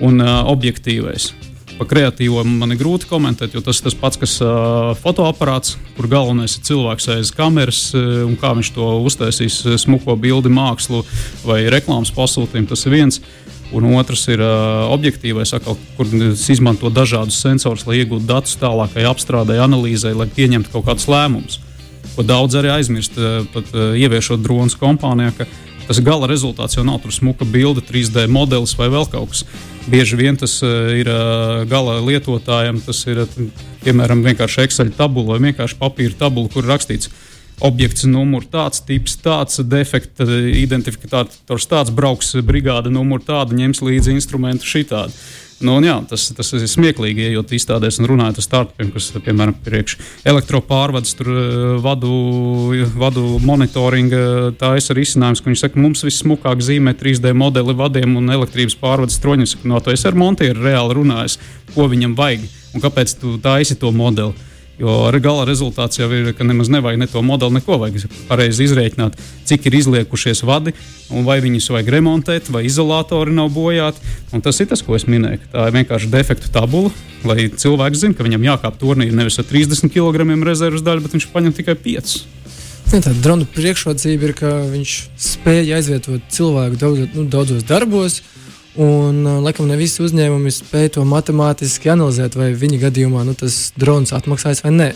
un 0.00 0.20
uh, 0.20 0.42
objektīvais. 0.50 1.32
Par 1.74 1.88
kreatīvo 1.90 2.44
man 2.46 2.70
ir 2.70 2.78
grūti 2.78 3.08
komentēt, 3.10 3.54
jo 3.54 3.60
tas 3.64 3.80
ir 3.80 3.88
tas 3.88 3.96
pats, 3.98 4.18
kas 4.18 4.34
uh, 4.42 4.92
fotoaparāts, 4.98 5.74
kur 5.96 6.06
galvenais 6.10 6.54
ir 6.54 6.66
cilvēks 6.68 7.08
aiz 7.16 7.32
kameras 7.34 7.88
uh, 7.94 8.22
un 8.26 8.36
kā 8.38 8.52
viņš 8.54 8.70
to 8.76 8.90
uztaisīs, 9.06 9.60
smuko 9.82 10.14
bildi, 10.16 10.52
mākslu 10.54 11.02
vai 11.44 11.64
reklāmas 11.74 12.14
pasūtījumu. 12.14 12.70
Tas 12.70 12.86
ir 12.86 12.94
viens. 12.94 13.20
Un 13.74 13.88
otrs 13.98 14.28
ir 14.30 14.38
uh, 14.38 14.86
objektīvais, 14.94 15.50
akal, 15.56 15.74
kur 15.98 16.06
izmanto 16.54 16.90
dažādus 16.94 17.40
sensorus, 17.42 17.86
lai 17.88 18.00
iegūtu 18.02 18.28
datus 18.28 18.54
tālākai 18.60 19.06
apstrādei, 19.10 19.58
analīzei, 19.62 20.14
lai 20.14 20.28
pieņemtu 20.30 20.70
kaut 20.72 20.86
kādus 20.88 21.08
lēmumus 21.10 21.58
ko 22.14 22.22
daudz 22.22 22.56
arī 22.58 22.72
aizmirst, 22.74 23.18
eh, 23.18 23.44
pat 23.52 23.70
eh, 23.74 23.98
ieviešot 24.04 24.42
dronus 24.42 24.78
kompānijā. 24.78 25.46
Tas 25.84 26.00
gala 26.00 26.28
rezultāts 26.30 26.78
jau 26.78 26.84
nav 26.86 27.02
tur 27.02 27.12
smuka 27.12 27.44
bilde, 27.44 27.82
3D 27.84 28.24
modelis 28.32 28.72
vai 28.78 28.88
vēl 28.88 29.04
kaut 29.12 29.34
kas. 29.34 29.44
Bieži 29.90 30.16
vien 30.16 30.38
tas 30.40 30.56
eh, 30.64 31.02
ir 31.02 31.10
gala 31.68 31.98
lietotājiem, 32.04 32.80
tas 32.86 33.02
ir 33.10 33.24
piemēram 33.84 34.24
vienkārši 34.24 34.64
Excel 34.64 34.94
tabula 34.96 35.34
vai 35.34 35.50
vienkārši 35.50 35.80
papīra 35.80 36.16
tabula, 36.24 36.48
kur 36.48 36.64
rakstīts 36.64 37.10
objekts, 37.62 38.06
numurs 38.10 38.48
tāds, 38.52 38.82
tips 38.86 39.16
tāds, 39.22 39.62
defekta 39.62 40.26
identifikators 40.50 41.70
tāds, 41.70 41.94
brauks 41.94 42.34
brigāde, 42.42 42.92
numurs 42.92 43.28
tāda, 43.28 43.56
ņems 43.56 43.84
līdzi 43.84 44.16
instrumentu 44.18 44.68
šitādi. 44.68 45.14
Nu, 45.64 45.76
jā, 45.84 45.94
tas, 46.10 46.26
tas 46.34 46.50
ir 46.56 46.64
smieklīgi, 46.68 47.28
ejot 47.30 47.52
izstādēs 47.54 48.00
un 48.00 48.08
runājot 48.10 48.40
ar 48.40 48.44
startupiem, 48.44 48.90
kas, 48.92 49.06
piemēram, 49.22 49.54
priekš 49.64 49.94
elektropārvades, 50.26 51.14
tur 51.16 51.30
eh, 51.30 51.60
vadu, 51.84 52.10
vadu 52.98 53.38
monitoringa, 53.44 54.24
tā 54.60 54.74
ir 54.80 54.98
risinājums, 54.98 55.40
ka 55.40 55.50
viņi 55.50 55.60
saka, 55.62 55.80
mums 55.80 56.02
vissmukāk 56.04 56.64
zīmē 56.64 56.96
3D 56.98 57.32
modeli 57.38 57.76
vadiem 57.78 58.18
un 58.18 58.34
elektrības 58.34 58.76
pārvades 58.80 59.20
troņus. 59.22 59.60
No 59.64 59.80
to 59.80 59.94
es 59.94 60.04
ar 60.08 60.18
Montieru 60.18 60.66
reāli 60.66 60.98
runāju, 60.98 61.38
ko 61.72 61.86
viņam 61.92 62.18
vajag 62.18 62.48
un 62.74 62.82
kāpēc 62.82 63.16
tu 63.22 63.38
taisi 63.42 63.78
to 63.78 63.94
modeli. 63.94 64.34
Jo 64.74 65.06
gala 65.22 65.44
rezultāts 65.46 66.00
jau 66.00 66.08
ir, 66.10 66.32
ka 66.34 66.42
nemaz 66.46 66.66
nevajag 66.72 66.98
ne 66.98 67.06
to 67.06 67.22
modeli, 67.22 67.60
neko 67.60 67.76
vajag 67.78 68.08
pareizi 68.26 68.66
izrēķināt, 68.66 69.14
cik 69.46 69.68
ir 69.68 69.76
izliekušies 69.78 70.42
vadi, 70.42 70.74
un 71.14 71.22
vai 71.28 71.38
viņus 71.44 71.70
vajag 71.76 71.92
remontēt, 71.94 72.50
vai 72.50 72.64
izolatori 72.66 73.34
nav 73.36 73.52
bojāti. 73.54 74.02
Un 74.34 74.42
tas 74.42 74.58
ir 74.58 74.70
tas, 74.72 74.82
ko 74.82 74.98
es 74.98 75.06
minēju. 75.06 75.46
Tā 75.52 75.68
ir 75.68 75.76
vienkārši 75.78 76.10
defektu 76.10 76.50
tabula, 76.54 76.90
lai 77.22 77.46
cilvēks 77.54 78.02
zinātu, 78.02 78.18
ka 78.18 78.26
viņam 78.26 78.48
jākāp 78.50 78.80
turnī 78.82 79.12
nevis 79.14 79.38
ar 79.38 79.46
30 79.46 79.94
kg 79.94 80.26
rezerves 80.42 80.82
daļu, 80.82 81.06
bet 81.06 81.14
viņš 81.14 81.30
paņem 81.30 81.54
tikai 81.54 81.78
5. 81.86 82.16
Ja, 82.92 83.00
tā 83.00 83.14
drona 83.24 83.46
priekšrocība 83.54 84.28
ir, 84.28 84.34
ka 84.38 84.50
viņš 84.70 84.96
spēja 85.18 85.78
aizvietot 85.78 86.26
cilvēku 86.34 86.78
daudz, 86.82 87.06
nu, 87.14 87.24
daudzos 87.30 87.64
darbos, 87.66 88.20
Un, 88.74 89.22
laikam, 89.44 89.68
ne 89.70 89.76
visi 89.78 90.02
uzņēmumi 90.02 90.50
spēj 90.50 90.96
to 90.96 91.04
matemātiski 91.06 91.92
analizēt, 91.92 92.34
vai 92.34 92.50
viņa 92.58 92.80
gadījumā 92.88 93.22
nu, 93.26 93.36
tas 93.38 93.70
drons 93.78 94.10
atmaksājas 94.16 94.64
vai 94.64 94.72
nē. 94.74 94.88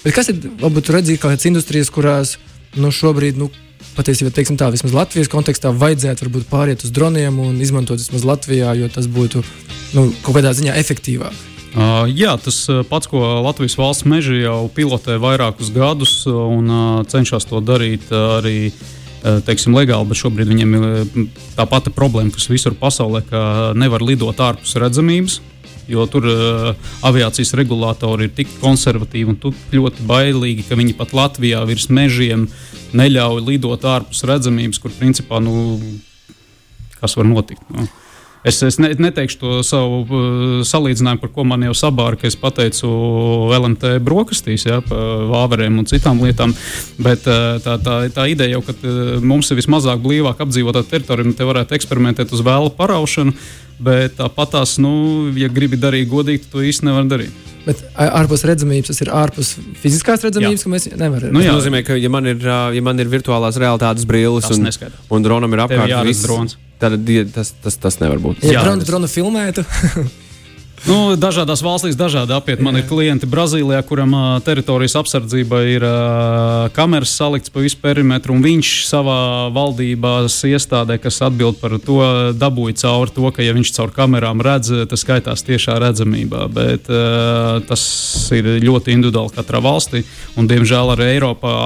Bet 0.00 0.14
kas 0.16 0.30
ir 0.32 0.40
varbūt 0.62 0.88
redzīgi 0.94 1.20
kādas 1.20 1.44
industrijas, 1.48 1.92
kurās 1.92 2.36
nu, 2.80 2.88
šobrīd, 2.88 3.36
nu, 3.36 3.50
patiesībā, 3.96 4.32
teiksim 4.32 4.56
tā, 4.56 4.70
vismaz 4.72 4.96
Latvijas 4.96 5.28
kontekstā 5.32 5.72
vajadzētu 5.76 6.24
varbūt 6.24 6.48
pāriet 6.48 6.86
uz 6.86 6.94
droniem 6.96 7.36
un 7.44 7.60
izmantot 7.60 8.00
vismaz 8.00 8.24
Latvijā, 8.24 8.72
jo 8.80 8.88
tas 8.92 9.08
būtu 9.08 9.44
nu, 9.96 10.08
kaut 10.24 10.38
kādā 10.38 10.56
ziņā 10.56 10.76
efektīvāk. 10.80 11.44
Uh, 11.76 12.06
jā, 12.08 12.38
tas 12.40 12.62
pats, 12.88 13.08
ko 13.10 13.20
Latvijas 13.44 13.76
valsts 13.76 14.08
meža 14.08 14.32
jau 14.38 14.60
pilotē 14.72 15.18
vairākus 15.20 15.68
gadus 15.74 16.22
un 16.24 16.70
uh, 16.72 16.84
cenšas 17.04 17.44
to 17.50 17.60
darīt 17.60 18.08
arī 18.16 18.70
uh, 18.70 18.95
teiksim, 19.46 19.74
legāli, 19.76 20.08
bet 20.10 20.20
šobrīd 20.20 20.50
viņiem 20.52 20.74
ir 20.78 21.26
tā 21.56 21.66
pati 21.68 21.92
problēma, 21.94 22.32
kas 22.34 22.48
visur 22.50 22.76
pasaulē, 22.78 23.24
ka 23.26 23.42
nevar 23.78 24.04
lidot 24.04 24.40
ārpus 24.42 24.76
redzamības. 24.80 25.40
Jo 25.86 26.02
tur 26.10 26.24
uh, 26.26 26.88
aviācijas 27.06 27.52
regulātori 27.54 28.26
ir 28.26 28.32
tik 28.34 28.56
konservatīvi 28.58 29.30
un 29.30 29.36
ļoti 29.70 30.06
bailīgi, 30.08 30.64
ka 30.66 30.78
viņi 30.78 30.96
pat 30.98 31.14
Latvijā 31.14 31.60
virs 31.68 31.86
mežiem 31.94 32.48
neļauj 32.96 33.44
lidot 33.46 33.86
ārpus 33.86 34.24
redzamības, 34.26 34.80
kur 34.82 34.94
principā 34.98 35.38
nu, 35.42 35.78
kas 36.98 37.14
var 37.14 37.30
notikt. 37.30 37.62
Nu. 37.70 37.86
Es, 38.46 38.60
es 38.62 38.78
ne, 38.78 38.92
neteikšu 39.02 39.38
to 39.40 39.52
savu 39.66 40.04
uh, 40.04 40.20
salīdzinājumu, 40.66 41.22
par 41.24 41.32
ko 41.34 41.44
man 41.48 41.64
jau 41.66 41.74
sabāra, 41.74 42.18
ka 42.20 42.28
es 42.28 42.36
pateicu 42.38 42.86
LMT 43.56 43.96
brokastīs, 44.06 44.68
ja, 44.68 44.78
par 44.86 45.24
vāveriem 45.32 45.80
un 45.82 45.88
citām 45.90 46.22
lietām. 46.22 46.54
Bet 47.02 47.26
uh, 47.26 47.56
tā, 47.64 47.74
tā, 47.82 47.96
tā 48.14 48.28
ideja 48.30 48.54
jau, 48.56 48.62
ka 48.68 48.76
uh, 48.76 49.16
mums 49.24 49.50
ir 49.50 49.58
vismazāk 49.58 49.98
blīvāk 50.04 50.44
apdzīvotā 50.46 50.84
teritorija, 50.86 51.26
un 51.26 51.34
te 51.34 51.48
varētu 51.48 51.74
eksperimentēt 51.78 52.34
uz 52.36 52.44
vēlu 52.46 52.70
paraušanu. 52.78 53.34
Bet 53.82 54.14
tāpat 54.20 54.54
tās, 54.54 54.76
nu, 54.80 54.92
ja 55.36 55.50
gribi 55.52 55.76
darīt 55.76 56.06
godīgi, 56.08 56.46
to 56.52 56.62
īsti 56.64 56.86
nevar 56.86 57.10
darīt. 57.10 57.34
Bet 57.66 57.82
ārpus 57.98 58.44
redzamības 58.46 58.92
tas 58.92 59.02
ir 59.02 59.10
ārpus 59.10 59.50
fiziskās 59.82 60.22
redzamības, 60.22 60.62
jā. 60.62 60.68
ka 60.68 60.70
mēs 60.70 60.86
nevaram. 60.94 61.34
Nu, 61.34 61.42
jā, 61.42 61.50
tas 61.50 61.64
nozīmē, 61.64 61.82
ka 61.84 61.98
ja 61.98 62.12
man 62.14 62.30
ir, 62.30 62.38
ja 62.46 62.84
man 62.86 63.02
ir 63.02 63.10
virtuālās 63.10 63.58
realitātes 63.58 64.06
brilles 64.06 64.46
un, 64.54 64.70
un 65.18 65.26
dronam 65.26 65.58
ir 65.58 65.64
apkārt 65.66 65.98
viss 66.06 66.22
drons, 66.22 66.54
tad 66.82 66.98
tas, 67.34 67.54
tas, 67.62 67.80
tas 67.80 68.00
nevar 68.02 68.22
būt. 68.22 68.44
Ja 68.46 68.64
dronu, 68.66 68.86
dronu 68.86 69.10
filmētu. 69.10 69.66
Nu, 70.86 71.16
dažādās 71.18 71.64
valstīs 71.66 71.96
dažādi 71.98 72.34
apiet. 72.36 72.60
Man 72.62 72.76
ir 72.78 72.84
klienti 72.86 73.26
Brazīlijā, 73.26 73.80
kuram 73.88 74.12
uh, 74.14 74.26
teritorijas 74.44 74.94
apsardzība 75.00 75.62
ir 75.66 75.86
uh, 75.86 76.68
kameras 76.76 77.14
salikts 77.18 77.50
pa 77.50 77.62
visu 77.64 77.80
perimetru, 77.82 78.36
un 78.36 78.44
viņš 78.44 78.70
savā 78.86 79.16
valdībās 79.56 80.36
iestādē, 80.46 81.00
kas 81.02 81.18
atbild 81.26 81.58
par 81.62 81.74
to, 81.82 81.98
dabūja 82.38 82.78
cauri 82.84 83.16
to, 83.16 83.26
ka, 83.34 83.42
ja 83.42 83.56
viņš 83.56 83.72
caur 83.74 83.94
kamerām 83.96 84.44
redz, 84.46 84.70
tas 84.90 85.02
skaitās 85.02 85.42
tiešā 85.48 85.78
redzamībā. 85.82 86.46
Bet 86.54 86.86
uh, 86.92 87.58
tas 87.66 87.82
ir 88.36 88.52
ļoti 88.62 88.94
individuāli 88.94 89.34
katrā 89.34 89.64
valstī, 89.64 90.04
un 90.38 90.46
diemžēl 90.50 90.94
arī 90.94 91.10
Eiropā 91.16 91.56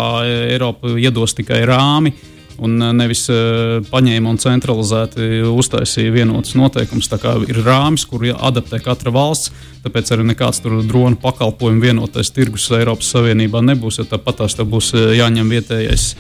Eiropa 0.55 0.97
iedos 0.97 1.37
tikai 1.37 1.64
rāmi 1.69 2.14
un 2.61 2.76
eh, 2.83 2.93
nevis 2.97 3.25
uh, 3.33 3.81
paņēma 3.90 4.31
un 4.31 4.38
centralizēti 4.40 5.40
uztaisīja 5.49 6.12
vienotus 6.14 6.57
noteikumus. 6.59 7.09
Ir 7.49 7.62
rāmis, 7.64 8.05
kur 8.09 8.26
adaptē 8.31 8.83
katra 8.85 9.12
valsts, 9.14 9.52
tāpēc 9.85 10.12
arī 10.12 10.29
nekāds 10.33 10.62
drona 10.64 11.17
pakalpojumu 11.21 11.83
vienotais 11.83 12.33
tirgus 12.35 12.69
Eiropas 12.76 13.11
Savienībā 13.14 13.62
nebūs, 13.64 14.00
jo 14.00 14.07
tāpat 14.09 14.43
tās 14.43 14.59
tā 14.59 14.69
būs 14.69 14.93
eh, 14.95 15.17
jāņem 15.21 15.57
vietējais 15.57 16.14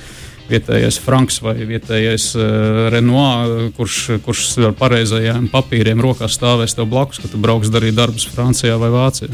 vietējais 0.50 0.96
Franks 0.98 1.36
vai 1.44 1.52
vietējais 1.62 2.24
uh, 2.34 2.88
Renoir, 2.90 3.68
kurš, 3.76 3.98
kurš 4.24 4.40
ar 4.66 4.72
pareizajiem 4.74 5.44
papīriem 5.52 6.00
rokās 6.02 6.34
stāvēs 6.34 6.74
tev 6.74 6.88
blakus, 6.90 7.20
kad 7.22 7.30
tu 7.30 7.38
brauks 7.38 7.70
darīt 7.70 7.94
darbus 7.94 8.26
Francijā 8.26 8.74
vai 8.80 8.88
Vācijā. 8.90 9.30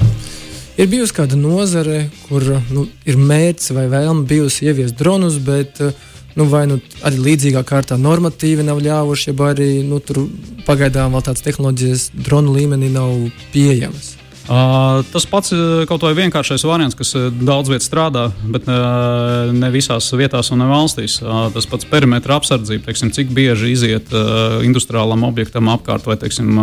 Ir 0.77 0.91
bijusi 0.93 1.17
kāda 1.17 1.39
nozare, 1.41 2.11
kur 2.27 2.45
nu, 2.69 2.85
ir 3.09 3.17
mērķis 3.17 3.73
vai 3.73 3.87
vēlme 3.95 4.27
bijusi 4.29 4.69
ieviest 4.69 4.99
dronus, 5.01 5.41
bet 5.41 5.81
uh, 5.81 5.97
nu, 6.37 6.49
vai 6.53 6.67
nu 6.71 6.81
arī 7.07 7.23
līdzīgā 7.31 7.65
kārtā 7.67 7.99
normatīvi 8.01 8.67
nav 8.67 8.83
ļāvuši, 8.85 9.35
vai 9.39 9.55
arī 9.55 9.71
nu, 9.89 10.03
tur 10.05 10.27
pagaidām 10.69 11.17
vēl 11.17 11.25
tādas 11.27 11.45
tehnoloģijas 11.47 12.11
dronu 12.27 12.55
līmenī 12.59 12.93
nav 12.93 13.17
pieejamas. 13.55 14.17
Uh, 14.47 15.01
tas 15.11 15.25
pats 15.27 15.51
kaut 15.91 16.05
vai 16.07 16.13
vienkāršais 16.15 16.63
variants, 16.69 16.95
kas 16.95 17.17
daudz 17.35 17.67
vietā 17.73 17.83
strādā, 17.83 18.27
bet 18.47 18.69
uh, 18.71 19.49
ne 19.51 19.71
visās 19.75 20.07
vietās 20.15 20.53
un 20.55 20.61
ne 20.63 20.69
valstīs. 20.71 21.17
Uh, 21.19 21.49
tas 21.51 21.67
pats 21.67 21.89
perimetra 21.91 22.37
apsardzība, 22.39 22.85
teiksim, 22.87 23.11
cik 23.17 23.33
bieži 23.35 23.73
iziet 23.75 24.15
industriālam 24.63 25.27
objektam 25.27 25.67
apkārt, 25.73 26.07
vai 26.07 26.15
teiksim, 26.21 26.61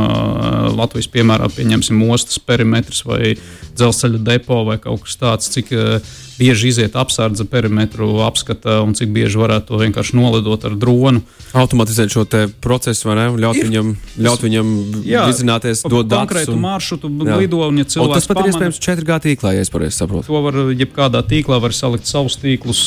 Latvijas 0.77 1.11
piemērā 1.11 1.49
pieņemsim 1.51 1.99
ostas 2.07 2.39
perimetrus 2.39 3.03
vai 3.03 3.33
dzelzceļa 3.77 4.21
depo 4.25 4.63
vai 4.67 4.79
kaut 4.81 5.05
kas 5.05 5.19
tāds, 5.19 5.51
cik 5.53 5.73
uh, 5.75 6.13
bieži 6.37 6.67
iziet 6.67 6.95
apsardze 6.95 7.45
perimetru 7.45 8.07
apskata 8.25 8.81
un 8.83 8.93
cik 8.97 9.11
bieži 9.13 9.39
varētu 9.39 9.69
to 9.69 9.79
vienkārši 9.81 10.17
nolidot 10.17 10.65
ar 10.65 10.75
dronu. 10.79 11.21
Automatizēt 11.53 12.13
šo 12.13 12.25
procesu, 12.63 13.07
vai 13.09 13.17
ne? 13.19 13.27
Ļaut 13.43 13.59
ir. 13.59 13.67
viņam, 13.69 13.91
ļaut 14.25 14.45
viņam 14.45 14.71
jā, 15.05 15.25
izināties, 15.29 15.83
dot 15.85 16.09
datus. 16.09 16.23
Konkrētu 16.23 16.55
un, 16.55 16.63
maršrutu 16.63 17.11
jā. 17.27 17.37
lido, 17.41 17.61
un 17.67 17.81
ja 17.81 17.85
cilvēks 17.85 18.09
un 18.09 18.17
tas 18.17 18.29
pat 18.29 18.41
ir 18.41 18.49
iespējams 18.51 18.81
4G 18.87 19.19
tīklā, 19.27 19.53
ja 19.57 19.65
es 19.65 19.73
pareizi 19.73 19.99
saprotu. 19.99 20.27
To 20.31 20.41
var, 20.47 20.57
jebkādā 20.73 21.23
tīklā 21.29 21.59
var 21.63 21.77
salikt 21.77 22.09
savus 22.09 22.39
tīklus. 22.41 22.81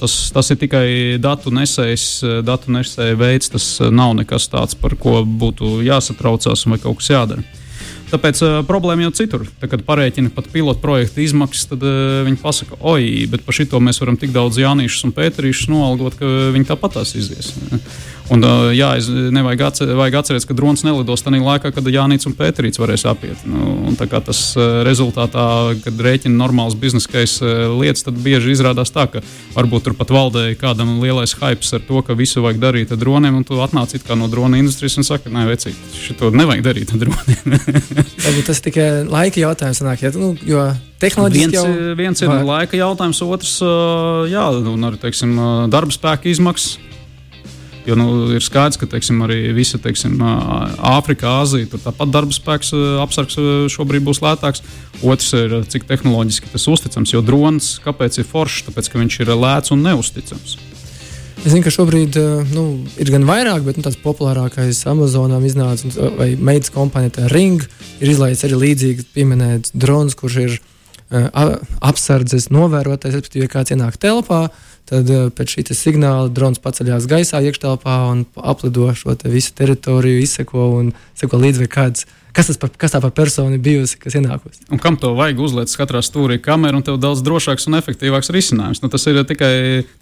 Tas, 0.00 0.18
tas 0.34 0.52
ir 0.52 0.60
tikai 0.60 0.86
datu 1.22 1.54
nesējs, 1.54 2.06
datu 2.44 2.74
nesēja 2.76 3.16
veids. 3.18 3.52
Tas 3.52 3.66
nav 3.92 4.14
nekas 4.20 4.50
tāds, 4.52 4.76
par 4.78 4.96
ko 5.00 5.22
būtu 5.24 5.80
jāsatraucās 5.86 6.68
vai 6.68 6.80
kaut 6.82 7.00
kas 7.00 7.12
jādara. 7.14 7.61
Tāpēc 8.12 8.42
uh, 8.44 8.54
problēma 8.68 9.06
jau 9.06 9.12
citur. 9.22 9.46
Tā, 9.60 9.70
kad 9.72 9.84
parēķina 9.86 10.32
pat 10.34 10.50
pilotu 10.52 10.82
projekta 10.82 11.22
izmaksas, 11.24 11.70
tad 11.70 11.84
uh, 11.86 12.20
viņi 12.26 12.40
pasaka, 12.42 12.76
oi, 12.84 13.24
bet 13.32 13.46
par 13.46 13.56
šito 13.56 13.80
mēs 13.80 14.02
varam 14.02 14.18
tik 14.20 14.34
daudz 14.34 14.60
Jānīšus 14.60 15.08
un 15.08 15.14
Pēterīšus 15.16 15.70
noalgot, 15.72 16.18
ka 16.20 16.32
viņi 16.52 16.68
tāpat 16.68 16.98
tās 16.98 17.14
izies. 17.16 17.54
Un, 18.32 18.44
jā, 18.72 18.94
es 18.96 19.08
nevajag 19.08 19.62
atcer, 19.66 19.90
atcerēties, 19.92 20.46
ka 20.48 20.56
drons 20.56 20.84
nelidos 20.86 21.24
tajā 21.24 21.40
laikā, 21.42 21.72
kad 21.74 21.88
Jānis 21.92 22.24
un 22.28 22.36
Pēterīts 22.36 22.80
varēs 22.80 23.04
apiet. 23.10 23.42
Nu, 23.44 23.92
tas 23.98 24.40
rezultātā, 24.86 25.44
kad 25.84 26.00
rēķina 26.06 26.32
normāls 26.38 26.76
bizneskais 26.78 27.38
lietas, 27.42 28.06
tad 28.06 28.16
bieži 28.24 28.54
izrādās 28.54 28.92
tā, 28.94 29.04
ka 29.12 29.22
varbūt 29.56 29.84
tur 29.88 29.96
pat 29.98 30.12
valdēja 30.14 30.56
kādam 30.60 30.94
lielais 31.02 31.34
hype 31.36 31.68
ar 31.76 31.84
to, 31.84 32.00
ka 32.06 32.16
visu 32.16 32.44
vajag 32.44 32.62
darīt 32.62 32.94
ar 32.94 33.00
droniem, 33.02 33.36
un 33.40 33.44
tu 33.44 33.60
atnāc 33.60 33.92
no 34.16 34.28
drona 34.32 34.60
industrijas 34.60 34.96
un 35.00 35.06
saki, 35.06 35.32
nē, 35.32 35.44
vecīt, 35.50 35.76
šito 35.92 36.30
nevajag 36.32 36.64
darīt 36.64 36.94
ar 36.94 37.02
droniem. 37.02 37.58
Tas 38.48 38.62
tikai 38.64 38.86
laika 39.08 39.42
jautājums. 39.42 39.82
Sanāk, 39.82 40.04
ja, 40.04 40.12
nu, 40.16 40.32
jo 40.46 40.64
tehnoloģiski 41.02 41.50
viens, 41.50 41.58
jau 41.58 41.96
viens 41.98 42.24
ir 42.24 42.30
vai... 42.30 42.40
laika 42.46 42.78
jautājums, 42.78 43.20
otrs 43.24 43.58
jā, 44.30 44.46
un 44.72 44.88
arī 44.88 45.00
teiksim, 45.02 45.36
darba 45.72 45.94
spēka 45.94 46.30
izmaksas. 46.32 46.91
Jo 47.82 47.96
nu, 47.98 48.06
ir 48.30 48.44
skaidrs, 48.44 48.78
ka 48.78 48.86
teiksim, 48.86 49.24
arī 49.26 49.50
visa 49.56 49.80
teiksim, 49.82 50.20
Āfrika, 50.22 51.40
Āzija, 51.42 51.66
tur 51.72 51.82
tāpat 51.82 52.12
darba 52.14 52.34
spēks 52.34 52.70
apsargs 53.02 53.38
šobrīd 53.74 54.06
būs 54.06 54.22
lētāks. 54.22 54.62
Otrs 55.02 55.32
ir, 55.34 55.56
cik 55.66 55.88
tehnoloģiski 55.88 56.52
tas 56.52 56.68
uzticams. 56.70 57.14
Jo 57.16 57.24
drons, 57.26 57.74
kāpēc 57.82 58.20
ir 58.22 58.28
foršs? 58.28 58.68
Tāpēc, 58.68 58.92
ka 58.92 59.02
viņš 59.02 59.18
ir 59.24 59.34
lēts 59.34 59.74
un 59.74 59.82
neusticams. 59.82 60.60
Es 61.42 61.50
zinu, 61.50 61.64
ka 61.64 61.72
šobrīd 61.74 62.16
uh, 62.20 62.50
nu, 62.54 62.64
ir 63.02 63.08
gan 63.10 63.24
vairāk, 63.26 63.64
bet 63.66 63.78
nu, 63.78 63.82
tāds 63.82 63.98
populārākais 63.98 64.78
Amazonam 64.86 65.42
iznāca, 65.42 65.90
vai 66.14 66.36
meitas 66.38 66.70
kompānija 66.70 67.26
Ring 67.32 67.64
ir 67.98 68.12
izlaists 68.12 68.46
arī 68.46 68.60
līdzīgi 68.60 69.08
pieminēts 69.10 69.74
drons, 69.74 70.14
kurš 70.18 70.36
ir 70.38 70.54
uh, 70.54 71.56
apsardzes 71.82 72.46
novērotājs, 72.54 73.16
respektīvi, 73.18 73.50
kāds 73.50 73.74
ienāk 73.74 73.98
telpā. 73.98 74.44
Tad 74.92 75.08
uh, 75.08 75.28
pēc 75.32 75.54
šī 75.54 75.62
signāla 75.72 76.28
drons 76.28 76.60
paceļās 76.60 77.06
gaisā, 77.08 77.40
iekštelpā 77.40 77.94
un 78.10 78.26
aplido 78.36 78.90
šo 78.92 79.14
te 79.16 79.30
visu 79.32 79.54
teritoriju, 79.56 80.20
izseko 80.20 80.66
un 80.76 80.90
seko 81.16 81.40
līdzi, 81.40 81.64
vai 81.64 81.70
kāds 81.72 82.04
kas, 82.36 82.50
par, 82.60 82.70
kas 82.80 82.94
tā 82.94 83.00
par 83.02 83.12
personu 83.16 83.58
bijusi, 83.62 83.98
kas 84.00 84.16
ienākusi. 84.18 84.64
Un 84.72 84.80
kam 84.82 84.96
to 85.00 85.12
vajag 85.18 85.40
uzliekt 85.44 85.74
katrā 85.78 86.02
stūrī 86.04 86.38
kameru, 86.42 86.80
un 86.80 86.86
tev 86.86 86.98
daudz 87.02 87.22
drošāks 87.24 87.68
un 87.68 87.78
efektīvāks 87.78 88.32
risinājums. 88.34 88.82
Nu, 88.82 88.90
tas 88.92 89.04
ir 89.10 89.20
tikai 89.28 89.52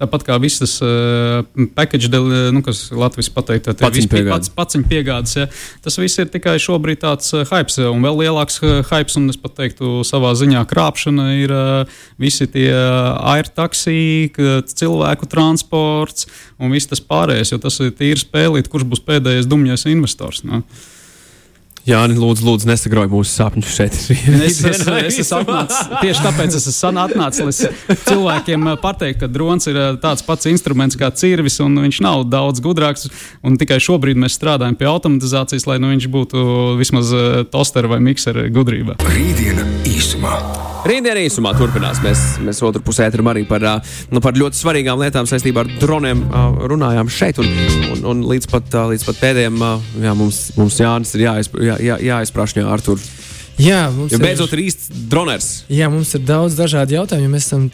tāpat 0.01 0.27
kā 0.29 0.39
visas 0.43 0.77
uh, 0.85 1.41
package, 1.77 2.11
del, 2.13 2.29
nu, 2.55 2.63
kas 2.67 2.87
Latvijas 2.95 3.31
pateikt, 3.35 3.71
paciņu 3.81 4.13
piegādes. 4.13 4.53
Pats, 4.57 4.79
piegādes 4.91 5.37
ja. 5.39 5.49
Tas 5.85 5.99
viss 6.01 6.23
ir 6.23 6.31
tikai 6.33 6.57
šobrīd 6.63 7.03
tāds 7.05 7.35
uh, 7.35 7.45
hype, 7.51 7.75
un 7.91 8.07
vēl 8.07 8.23
lielāks 8.25 8.61
uh, 8.63 8.81
hype, 8.91 9.13
un 9.21 9.33
es 9.33 9.41
pat 9.41 9.57
teiktu, 9.59 10.01
savā 10.07 10.33
ziņā 10.39 10.63
krāpšana 10.71 11.29
ir 11.41 11.55
uh, 11.55 12.01
visi 12.21 12.49
tie 12.51 12.71
uh, 12.71 13.17
airtaksī, 13.35 13.99
cilvēku 14.71 15.29
transports 15.31 16.29
un 16.61 16.73
viss 16.75 16.89
tas 16.91 17.03
pārējais, 17.03 17.55
jo 17.55 17.61
tas 17.63 17.81
ir 17.83 17.93
tīri 17.97 18.21
spēlīt, 18.21 18.71
kurš 18.71 18.87
būs 18.89 19.05
pēdējais 19.07 19.49
dumjais 19.51 19.87
investors. 19.91 20.45
Nu. 20.47 20.63
Jā, 21.91 22.05
lūdzu, 22.07 22.45
lūdzu 22.47 22.69
nesagrauj 22.71 23.09
mūsu 23.11 23.33
sapņus 23.33 23.71
šeit. 23.75 23.97
es, 24.47 24.61
es, 24.63 24.85
es 24.87 25.19
esmu 25.25 25.41
atnācis, 25.41 25.81
tieši 25.99 26.23
tāpēc 26.23 26.57
es 26.61 26.69
esmu 26.71 27.03
atnācis, 27.03 27.63
lai 27.89 27.97
cilvēkiem 28.05 28.69
pateiktu, 28.83 29.25
ka 29.25 29.31
drons 29.33 29.67
ir 29.71 29.81
tāds 30.03 30.23
pats 30.27 30.47
instruments 30.53 30.99
kā 31.01 31.11
cirvis, 31.11 31.59
un 31.65 31.81
viņš 31.83 32.03
nav 32.07 32.25
daudz 32.31 32.63
gudrāks. 32.63 33.09
Tikai 33.61 33.81
šobrīd 33.83 34.21
mēs 34.23 34.39
strādājam 34.39 34.79
pie 34.79 34.87
automatizācijas, 34.93 35.67
lai 35.67 35.81
nu, 35.83 35.91
viņš 35.97 36.11
būtu 36.15 36.49
vismaz 36.79 37.11
tosteru 37.51 37.91
vai 37.97 38.03
mikseru 38.07 38.47
gudrībā. 38.55 39.01
Rītdiena 39.11 39.67
īsumā. 39.91 40.39
Rītdienā 40.81 41.27
īsumā 41.27 41.51
turpinās. 41.59 41.99
Mēs, 42.01 42.21
mēs 42.41 42.63
otru 42.65 42.81
pusē 42.85 43.11
arī 43.11 43.43
par, 43.49 43.65
nu, 44.09 44.21
par 44.25 44.39
ļoti 44.39 44.57
svarīgām 44.57 45.01
lietām 45.03 45.27
saistībā 45.29 45.65
ar 45.67 45.73
droniem 45.81 46.23
runājām 46.71 47.11
šeit. 47.13 47.41
Un, 47.43 47.51
un, 47.93 48.05
un 48.13 48.23
līdz, 48.31 48.49
pat, 48.49 48.73
līdz 48.89 49.05
pat 49.11 49.21
pēdējiem 49.21 49.61
jā, 50.07 50.15
mums, 50.17 50.39
mums 50.57 50.79
Jānis 50.81 51.13
ir 51.19 51.27
jāizpra, 51.27 51.67
jā, 51.69 51.77
jā, 51.83 51.99
jāizprašņā 52.11 52.65
ar 52.71 52.85
tur. 52.85 53.01
Jā, 53.61 53.91
mums 53.93 54.13
Jo 54.15 54.17
ir, 54.17 54.23
beidzot 54.25 54.53
ir 54.57 54.63
īsts 54.63 54.89
droners. 55.11 55.49
jā, 55.69 55.91
mums 55.93 56.15
ir 56.17 56.23
daudz 56.25 56.55
dažādu 56.57 56.95
jautājumu. 56.97 57.29
Mēs 57.35 57.51
esam 57.51 57.67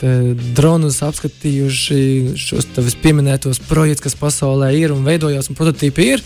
dronus 0.56 0.98
apskatījuši, 1.06 2.00
šos 2.42 2.66
tevis 2.75 2.96
pieminētos 2.98 3.60
projektus, 3.68 4.08
kas 4.08 4.18
pasaulē 4.18 4.72
ir 4.75 4.94
un 4.96 5.06
veidojās, 5.06 5.46
un 5.52 5.58
prototypi 5.58 6.08
ir. 6.16 6.25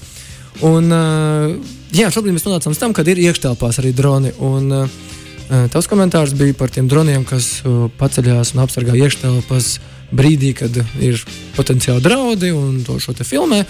Un, 0.64 0.88
uh, 0.88 1.52
jā, 1.92 2.08
šobrīd 2.08 2.34
mēs 2.38 2.46
nonācām 2.48 2.72
līdz 2.72 2.80
tam, 2.80 2.96
kad 2.96 3.08
ir 3.08 3.20
iekštelpās 3.20 3.82
arī 3.82 3.92
droni. 3.96 4.32
Un, 4.40 4.72
uh, 4.72 5.68
tavs 5.72 5.88
komentārs 5.92 6.32
bija 6.38 6.56
par 6.56 6.72
tiem 6.72 6.88
droniem, 6.88 7.28
kas 7.28 7.60
uh, 7.64 7.86
paceļās 8.00 8.54
un 8.56 8.64
apsargā 8.64 8.96
iekštelpas 8.96 9.74
brīdī, 10.10 10.54
kad 10.58 10.74
ir 11.04 11.20
potenciāli 11.54 12.02
draudi 12.02 12.50
un 12.56 12.80
to 12.86 12.96
šo 13.02 13.12
te 13.14 13.28
filmē, 13.28 13.60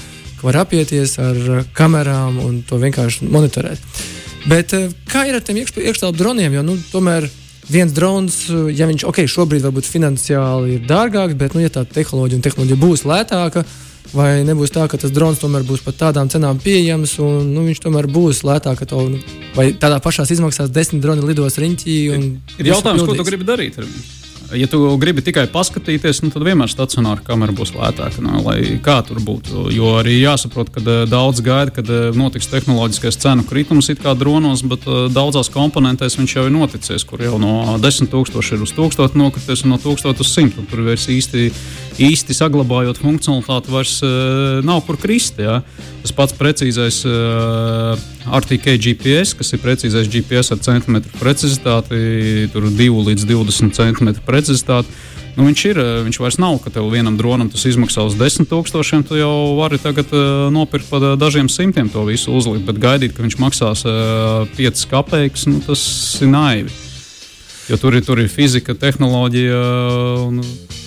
ka 0.41 0.49
var 0.49 0.63
apieties 0.63 1.19
ar 1.21 1.37
uh, 1.37 1.61
kamerām 1.77 2.41
un 2.41 2.63
to 2.67 2.81
vienkārši 2.81 3.29
monitorēt. 3.29 4.01
Bet 4.49 4.73
uh, 4.77 4.89
kā 5.11 5.27
ir 5.29 5.37
ar 5.37 5.45
tiem 5.45 5.61
iekš, 5.61 5.77
iekštelpu 5.77 6.19
droniem? 6.19 6.57
Jo, 6.57 6.65
nu, 6.65 6.79
tomēr 6.93 7.29
viens 7.71 7.93
drons, 7.93 8.43
uh, 8.49 8.71
ja 8.73 8.89
viņš 8.89 9.05
ok, 9.11 9.23
šobrīd 9.29 9.67
varbūt 9.69 9.89
finansiāli 9.91 10.79
ir 10.79 10.89
dārgāks, 10.89 11.37
bet, 11.39 11.55
nu, 11.55 11.65
ja 11.65 11.73
tā 11.73 11.85
tehnoloģija 11.85 12.41
un 12.41 12.47
tehnoloģija 12.47 12.81
būs 12.81 13.05
lētāka, 13.09 13.65
vai 14.17 14.31
nebūs 14.47 14.73
tā, 14.75 14.87
ka 14.91 14.99
tas 14.99 15.13
drons 15.15 15.43
tomēr 15.43 15.67
būs 15.69 15.85
par 15.85 15.99
tādām 16.01 16.31
cenām 16.33 16.59
pieejams, 16.63 17.19
un 17.23 17.53
nu, 17.53 17.67
viņš 17.69 17.83
tomēr 17.85 18.09
būs 18.11 18.41
lētāk, 18.49 18.87
to, 18.89 19.05
nu, 19.13 19.21
vai 19.59 19.71
tādā 19.77 20.01
pašā 20.03 20.25
izmaksās 20.25 20.73
desmit 20.73 21.05
droni 21.05 21.27
lidos 21.29 21.61
riņķī. 21.61 21.99
Ir 22.17 22.25
visu 22.65 22.73
jautājums, 22.73 23.05
ko 23.05 23.13
tu 23.13 23.21
pildīs. 23.21 23.31
gribi 23.31 23.53
darīt 23.53 23.79
ar 23.79 23.87
viņu. 23.87 24.20
Ja 24.57 24.67
tu 24.67 24.81
gribi 24.99 25.23
tikai 25.23 25.45
paskatīties, 25.53 26.23
nu, 26.25 26.31
tad 26.35 26.43
vienmēr 26.47 26.71
stacionāra 26.71 27.23
kamera 27.27 27.55
būs 27.55 27.71
lētāka. 27.77 28.23
Nu, 28.25 28.41
lai 28.43 28.79
kā 28.83 28.97
tur 29.07 29.21
būtu. 29.23 29.69
Jo 29.75 29.95
arī 30.01 30.17
jāsaprot, 30.19 30.73
ka 30.75 30.83
uh, 30.83 31.03
daudz 31.11 31.43
gaida, 31.47 31.71
kad 31.75 31.91
uh, 31.91 32.09
notiks 32.17 32.51
tehnoloģiskais 32.51 33.21
cenu 33.23 33.47
kritums 33.47 33.93
it 33.93 34.03
kā 34.03 34.17
dronos, 34.19 34.65
bet 34.67 34.87
uh, 34.91 35.05
daudzās 35.13 35.53
komponentēs 35.55 36.19
viņš 36.19 36.37
jau 36.37 36.47
ir 36.49 36.55
noticis, 36.55 37.07
kur 37.07 37.23
jau 37.23 37.39
no 37.43 37.77
10,000 37.79 38.11
ir 38.57 38.67
uz 38.67 38.75
1000 38.75 39.19
nokrities 39.21 39.65
un 39.67 39.75
no 39.77 39.79
1000 39.79 40.25
uz 40.25 40.35
100. 40.35 40.67
Tur 40.71 40.85
vairs 40.89 41.07
īsti, 41.11 41.47
īsti 41.99 42.37
saglabājot 42.37 43.01
funkcionalitāti, 43.03 43.73
vairs 43.75 43.97
uh, 44.07 44.61
nav 44.67 44.85
kur 44.87 44.99
krist. 45.01 45.41
Ja? 45.43 45.61
Tas 46.05 46.15
pats 46.17 46.37
precīzais 46.37 47.03
uh, 47.09 47.95
RTK 48.41 48.77
GPS, 48.79 49.35
kas 49.39 49.55
ir 49.55 49.63
precīzais 49.65 50.11
GPS 50.13 50.55
ar 50.55 50.63
centimetru 50.65 51.13
precizitāti, 51.21 52.51
tur 52.53 52.69
2 52.71 52.91
līdz 53.11 53.27
20 53.31 53.75
centimetru 53.77 54.27
precizitāti. 54.27 54.93
Nu, 55.37 55.47
viņš 55.47 55.63
ir, 55.71 55.79
eh, 55.79 56.03
viņš 56.05 56.19
vairs 56.21 56.39
nav, 56.43 56.59
ka 56.61 56.71
tev 56.75 56.91
vienam 56.91 57.17
dronam 57.17 57.51
tas 57.51 57.65
izmaksā 57.65 58.05
uz 58.05 58.17
10,000. 58.19 59.07
Tu 59.09 59.21
jau 59.21 59.57
vari 59.57 59.79
tagad 59.79 60.11
uh, 60.13 60.51
nopirkt 60.51 60.91
par 60.91 61.01
uh, 61.03 61.17
dažiem 61.17 61.49
simtiem 61.49 61.89
to 61.89 62.05
visu 62.05 62.35
uzlikt, 62.35 62.67
bet 62.67 62.83
gaidīt, 62.83 63.15
ka 63.15 63.23
viņš 63.23 63.39
maksās 63.39 63.87
uh, 63.87 64.47
5 64.59 64.87
kapeikas, 64.91 65.47
nu, 65.47 65.63
tas 65.65 65.83
ir 66.21 66.29
naivi. 66.29 66.90
Jo 67.71 67.77
tur 67.79 67.95
ir, 67.95 68.03
tur 68.03 68.19
ir 68.19 68.27
fizika, 68.27 68.75
tehnoloģija, 68.75 69.59
un 70.27 70.41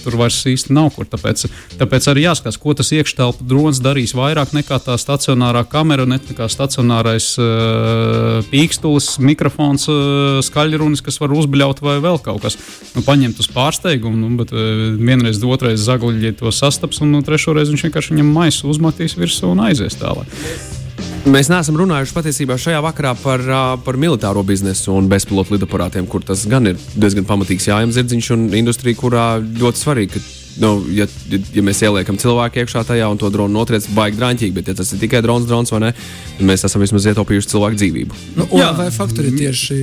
tur 0.04 0.18
vairs 0.20 0.42
īsti 0.52 0.74
nav 0.75 0.90
kur. 0.92 1.08
Tāpēc, 1.08 1.46
tāpēc 1.80 2.08
arī 2.12 2.25
jāskatās, 2.25 2.58
ko 2.60 2.75
tas 2.75 2.92
iekštelpu 2.92 3.48
drons 3.48 3.80
darīs 3.84 4.12
vairāk 4.18 4.52
nekā 4.58 4.82
tā 4.84 4.98
stacionārā 5.00 5.63
kamera, 5.72 6.04
ne 6.10 6.20
nekā 6.20 6.50
stacionārais 6.52 7.30
uh, 7.40 8.44
pīkstulis, 8.52 9.13
mikrofons, 9.24 9.88
uh, 9.88 10.44
skaļrunis, 10.44 11.06
kas 11.06 11.22
var 11.24 11.32
uzbļaut 11.40 11.80
vai 11.86 11.98
vēl 12.04 12.20
kaut 12.25 12.44
kas. 12.44 12.60
Nu, 12.98 13.06
paņemt 13.08 13.40
uz 13.40 13.48
pārsteigumu, 13.56 14.20
nu, 14.20 14.36
bet 14.44 14.52
uh, 14.52 14.86
vienreiz, 15.00 15.40
otrreiz 15.40 15.88
zagļi 15.88 16.36
to 16.44 16.52
sastaps, 16.52 17.00
un 17.06 17.16
nu, 17.16 17.24
trešoreiz 17.24 17.72
viņš 17.72 17.88
vienkārši 17.88 18.18
viņam 18.18 18.38
maisu 18.42 18.72
uzmatīs 18.75 19.16
virsū 19.20 19.56
un 19.56 19.68
aizies 19.72 20.00
tālāk. 20.04 20.83
Mēs 21.24 21.48
neesam 21.48 21.77
runājuši 21.80 22.12
patiesībā 22.18 22.58
šajā 22.60 22.82
vakarā 22.84 23.13
par, 23.15 23.42
par 23.86 23.96
militāro 23.96 24.42
biznesu 24.44 24.92
un 24.92 25.06
bezpilotu 25.08 25.56
lidaparātiem, 25.56 26.03
kur 26.12 26.24
tas 26.27 26.42
gan 26.51 26.68
ir 26.68 26.80
diezgan 27.00 27.24
pamatīgs 27.30 27.70
jājams 27.70 27.96
zirdziņš 27.96 28.27
un 28.36 28.42
industrija, 28.60 28.98
kurā 29.00 29.27
ļoti 29.39 29.80
svarīgi. 29.80 30.12
Ka, 30.12 30.22
nu, 30.60 30.72
ja, 30.92 31.08
ja, 31.32 31.39
ja 31.56 31.63
mēs 31.63 31.80
ieliekam 31.88 32.20
cilvēku 32.20 32.60
iekšā 32.60 32.84
tajā 32.89 33.08
un 33.08 33.22
to 33.22 33.30
dronu 33.32 33.56
notriec, 33.56 33.88
baigi 33.96 34.20
drāmķīgi, 34.20 34.56
bet 34.58 34.74
ja 34.74 34.75
tas 34.75 34.92
ir 34.92 35.00
tikai 35.06 35.22
drons, 35.24 35.48
drons 35.48 35.72
vai 35.72 35.80
ne, 35.86 35.94
tad 36.34 36.50
mēs 36.50 36.68
esam 36.68 36.84
vismaz 36.84 37.08
ietaupījuši 37.13 37.53
cilvēku 37.53 37.80
dzīvību. 37.80 38.20
Nu, 38.42 38.50
Jā. 38.60 38.74
vai 38.82 38.89
faktori 38.92 39.32
tieši 39.38 39.80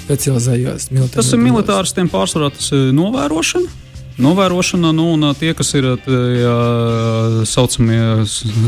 specializējās 0.00 0.88
militāros? 0.94 1.18
Tas 1.20 1.36
ir 1.36 1.44
militārs, 1.44 1.92
tiem 1.98 2.08
pārsvarā 2.08 2.48
tas 2.56 2.72
ir 2.72 2.88
novērošana. 2.96 3.87
Novērošana, 4.18 4.90
nu, 4.96 5.12
un 5.14 5.28
tie, 5.38 5.52
kas 5.54 5.68
ir 5.78 5.86
tā 6.02 6.20
saucamie 7.46 8.24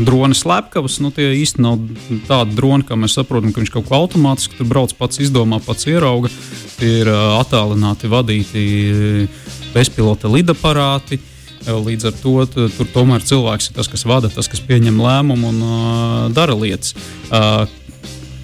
droni 0.07 0.37
slepkavas, 0.37 1.01
nu, 1.03 1.11
tie 1.11 1.33
īstenībā 1.41 1.73
nav 1.75 2.21
tādi 2.29 2.55
droni, 2.55 2.85
kā 2.87 2.95
mēs 2.95 3.17
saprotam, 3.17 3.51
ka 3.51 3.59
viņš 3.59 3.73
kaut 3.73 3.89
ko 3.89 3.97
automātiski 3.99 4.55
tur 4.55 4.69
brauc 4.69 4.95
pats, 4.95 5.19
izdomā, 5.19 5.59
pats 5.65 5.89
ierauga. 5.91 6.31
Tie 6.79 7.01
ir 7.01 7.11
attālināti, 7.11 8.09
vadīti 8.11 8.63
bezpilota 9.75 10.31
lidaparāti. 10.31 11.19
Līdz 11.61 12.07
ar 12.09 12.15
to 12.17 12.33
tur 12.49 12.87
tomēr 12.89 13.21
cilvēks 13.21 13.69
ir 13.69 13.75
tas, 13.75 13.91
kas 13.91 14.07
vada, 14.09 14.31
tas, 14.33 14.47
kas 14.49 14.63
pieņem 14.65 14.97
lēmumu 14.97 15.51
un 15.51 15.59
uh, 15.61 16.23
dara 16.33 16.55
lietas. 16.57 16.95
Uh, 17.29 17.67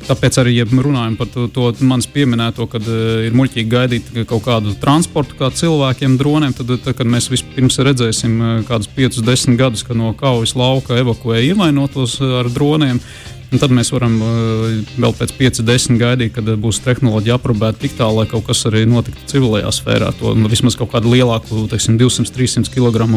Tāpēc 0.08 0.38
arī, 0.40 0.54
ja 0.56 0.66
runājam 0.68 1.18
par 1.20 1.28
to, 1.34 1.48
to 1.52 1.68
manis 1.84 2.08
pieminēto, 2.08 2.68
kad 2.72 2.86
uh, 2.88 3.26
ir 3.28 3.36
muļķīgi 3.36 3.72
gaidīt 3.72 4.12
kaut 4.30 4.46
kādu 4.46 4.72
transportu, 4.80 5.36
kā 5.40 5.50
cilvēkiem, 5.52 6.16
droniem, 6.20 6.54
tad, 6.56 6.72
tad 6.86 6.96
kad 6.96 7.10
mēs 7.12 7.28
vispirms 7.32 7.80
redzēsim 7.84 8.38
uh, 8.40 8.54
kādus 8.68 8.88
5, 8.96 9.20
10 9.28 9.60
gadus, 9.60 9.84
kad 9.88 10.00
no 10.00 10.14
kaujas 10.18 10.56
lauka 10.56 10.96
evakuē 11.02 11.42
ievainotos 11.50 12.22
uh, 12.22 12.38
ar 12.40 12.52
droniem. 12.54 13.02
Un 13.48 13.62
tad 13.62 13.72
mēs 13.72 13.94
varam 13.96 14.18
uh, 14.20 14.74
vēl 15.00 15.14
pēc 15.16 15.32
5, 15.38 15.62
10 15.64 16.00
gaidīt, 16.02 16.34
kad 16.36 16.50
uh, 16.52 16.58
būs 16.60 16.82
tehnoloģija 16.84 17.38
aprobēta 17.38 17.80
tik 17.86 17.94
tālu, 17.96 18.20
lai 18.20 18.26
kaut 18.28 18.44
kas 18.50 18.66
arī 18.68 18.82
notiktu 18.90 19.24
civilajā 19.32 19.70
sfērā. 19.72 20.10
To 20.20 20.34
nu, 20.36 20.50
vismaz 20.52 20.76
kaut 20.76 20.92
kādu 20.92 21.14
lielāku, 21.14 21.62
teiksim, 21.72 21.96
200, 22.02 22.34
300 22.36 22.74
kg 22.74 23.08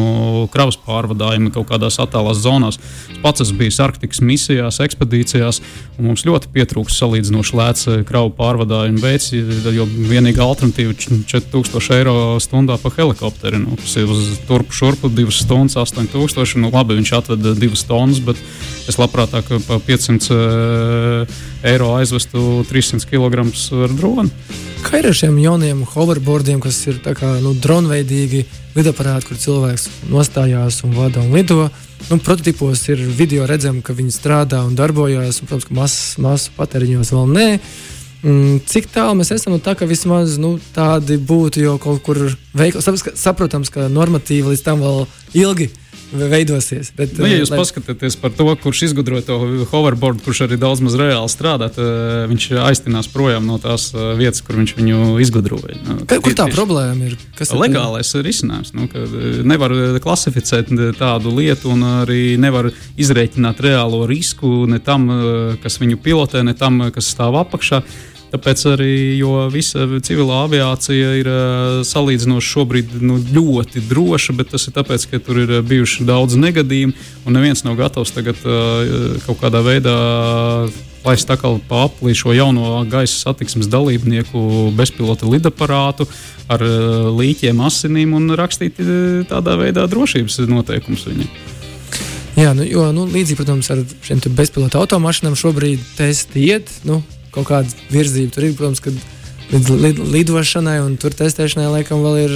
kravas 0.53 0.77
pārvadājumu 0.85 1.51
kaut 1.51 1.67
kādās 1.73 1.99
attālās 1.99 2.39
zonās. 2.45 2.79
Pats 3.19 3.43
esmu 3.43 3.59
bijis 3.59 3.81
Arktikas 3.83 4.23
misijās, 4.23 4.79
ekspedīcijās, 4.85 5.59
un 5.97 6.07
mums 6.07 6.23
ļoti 6.23 6.53
pietrūks 6.55 7.01
salīdzinoši 7.01 7.59
lēts 7.59 7.91
uh, 7.91 7.99
kravu 8.07 8.31
pārvadājumu 8.39 9.03
veids, 9.03 9.33
jo 9.35 9.89
vienīgā 10.13 10.47
alternatīva 10.47 10.95
ir 10.95 11.27
4000 11.27 11.97
eiro 11.97 12.15
stundā 12.39 12.79
pa 12.79 12.93
helikopteri. 12.95 13.59
Nu, 13.65 13.75
tas 13.83 13.99
ir 13.99 14.07
uz 14.07 14.31
turpu 14.47 14.79
šurpu 14.79 15.11
2 15.11 15.27
stundas, 15.41 15.75
8000. 15.75 16.55
Nu, 16.63 16.71
labi, 16.71 16.95
viņš 17.01 17.13
atveda 17.19 17.55
2 17.59 17.85
tonnas, 17.91 18.23
bet 18.23 18.39
es 18.87 18.95
labprātāk 19.01 19.51
pa 19.67 19.81
500 19.83 20.20
uh, 20.29 21.39
eiro 21.65 21.91
aizvestu 21.97 22.63
300 22.69 23.07
kg 23.09 23.45
ar 23.85 23.95
dronu. 23.95 24.29
Kā 24.85 24.99
ir 24.99 25.11
ar 25.11 25.15
šiem 25.17 25.37
jauniem 25.41 25.83
hoverboardiem, 25.93 26.59
kas 26.61 26.79
ir 26.89 26.99
kā 27.17 27.35
nu, 27.43 27.53
dronveidīgi 27.53 28.43
lidaparāti, 28.75 29.29
kur 29.29 29.39
cilvēks 29.41 29.87
nostājās 30.09 30.81
un 30.87 30.95
vada 30.97 31.21
un 31.21 31.33
lido? 31.35 31.69
Nu, 32.09 32.17
prototipos 32.17 32.81
ir 32.89 33.01
video 33.13 33.45
redzams, 33.49 33.83
ka 33.85 33.93
viņi 33.93 34.13
strādā 34.15 34.63
un 34.65 34.73
darbojas, 34.75 35.41
un, 35.41 35.49
protams, 35.49 35.67
ka 35.69 35.77
mazs, 35.77 35.99
mazs 36.21 36.49
patēriņos 36.57 37.13
vēl 37.13 37.33
nē. 37.37 37.47
Mm, 38.21 38.59
Cik 38.69 38.89
tālu 38.93 39.15
mēs 39.17 39.31
esam 39.33 39.55
no 39.55 39.61
tā, 39.61 39.73
ka 39.77 39.87
vismaz 39.89 40.35
nu, 40.41 40.55
tādi 40.75 41.17
būtu 41.17 41.63
jau 41.63 41.77
kaut 41.81 42.03
kur 42.05 42.19
veikli? 42.57 42.81
Sap- 42.85 43.15
Saprotams, 43.17 43.71
ka 43.73 43.87
normatīvi 43.89 44.53
līdz 44.53 44.65
tam 44.65 44.83
vēl 44.85 45.05
ilgi 45.33 45.69
ve- 46.11 46.27
veidosies. 46.27 46.89
Bet, 46.95 47.13
Nu, 47.17 47.25
ja 47.25 47.37
eh, 47.37 47.41
jūs 47.41 47.51
lai- 47.53 47.59
paskatāties 47.61 48.17
par 48.19 48.31
to, 48.35 48.43
kurš 48.59 48.81
izgudroja 48.89 49.23
to 49.23 49.37
hoverboardu, 49.71 50.19
kurš 50.25 50.41
arī 50.47 50.57
daudz 50.59 50.81
maz 50.83 50.97
reāli 50.99 51.31
strādā, 51.31 51.69
tad 51.71 51.79
uh, 51.85 52.25
viņš 52.27 52.49
aiztinās 52.67 53.07
projām 53.07 53.45
no 53.47 53.55
tās 53.63 53.93
uh, 53.95 54.11
vietas, 54.19 54.41
kur 54.43 54.59
viņš 54.59 54.73
viņu 54.75 54.99
izgudroja. 55.23 55.77
Nu, 55.87 56.01
Ka- 56.05 56.19
Kur 56.19 56.35
tā 56.35 56.49
tieši- 56.49 56.57
problēma 56.57 57.07
ir? 57.07 57.15
Kas 57.39 57.53
ir 57.55 57.61
Legālais 57.63 58.11
risinājums. 58.27 58.73
Nu, 58.75 58.89
eh, 58.91 59.41
nevar 59.47 59.71
eh, 59.71 59.99
klasificēt 60.03 60.71
eh, 60.75 60.91
tādu 60.99 61.31
lietu, 61.31 61.71
un 61.71 61.81
arī 62.03 62.35
nevar 62.37 62.71
izrēķināt 62.99 63.63
reālo 63.63 64.03
risku 64.09 64.67
ne 64.67 64.79
tam, 64.79 65.07
eh, 65.09 65.57
kas 65.63 65.79
viņu 65.79 65.95
pilotē, 66.03 66.43
ne 66.43 66.53
tam, 66.53 66.81
eh, 66.81 66.91
kas 66.91 67.07
stāv 67.15 67.39
apakšā. 67.39 67.83
Tāpēc 68.31 68.61
arī 68.71 68.93
visa 69.51 69.83
civilā 69.99 70.45
aviācija 70.45 71.09
ir 71.19 71.27
eh, 71.27 71.81
salīdzinoši 71.87 72.51
šobrīd 72.53 72.93
nu, 73.03 73.17
ļoti 73.19 73.83
droša, 73.89 74.35
bet 74.37 74.53
tas 74.53 74.69
ir 74.69 74.75
tāpēc, 74.77 75.07
ka 75.11 75.19
tur 75.19 75.41
ir 75.43 75.57
eh, 75.57 75.65
bijuši 75.67 76.07
daudz 76.07 76.39
negadījumu, 76.39 76.95
un 77.27 77.35
neviens 77.35 77.65
nav 77.67 77.75
gatavs 77.81 78.15
tagad 78.15 78.39
eh, 78.47 79.19
kaut 79.25 79.41
kādā 79.43 79.59
veidā 79.67 79.97
laist 81.03 81.27
tā 81.27 81.35
kā 81.41 81.51
aplī 81.81 82.13
šo 82.15 82.31
jauno 82.37 82.85
gaisa 82.87 83.17
satiksmes 83.19 83.67
dalībnieku 83.71 84.71
bezpilota 84.77 85.27
lidaparātu 85.27 86.05
ar 86.51 86.61
līķiem, 87.17 87.63
asinīm 87.65 88.13
un 88.15 88.35
rakstīt 88.37 88.77
tādā 89.31 89.57
veidā 89.59 89.87
drošības 89.89 90.43
noteikumus 90.51 91.07
viņiem. 91.09 91.31
Jā, 92.37 92.53
nu, 92.55 92.63
jo 92.63 92.85
nu, 92.95 93.07
līdzīgi, 93.11 93.39
protams, 93.41 93.71
ar 93.73 93.81
šiem 94.05 94.21
bezpilota 94.37 94.79
automašīnām 94.79 95.33
šobrīd 95.35 95.81
testi 95.97 96.45
iet. 96.51 96.69
Nu, 96.87 97.01
kaut 97.35 97.49
kāda 97.49 97.91
virzība 97.91 98.35
tur 98.35 98.47
ir, 98.47 98.55
protams, 98.57 98.83
kad 98.83 98.97
līdz 99.51 99.77
lid, 99.83 100.01
lidošanai 100.15 100.79
un 100.83 100.97
tur 100.99 101.15
testēšanai 101.15 101.69
laikam 101.71 102.03
vēl 102.05 102.19
ir 102.25 102.35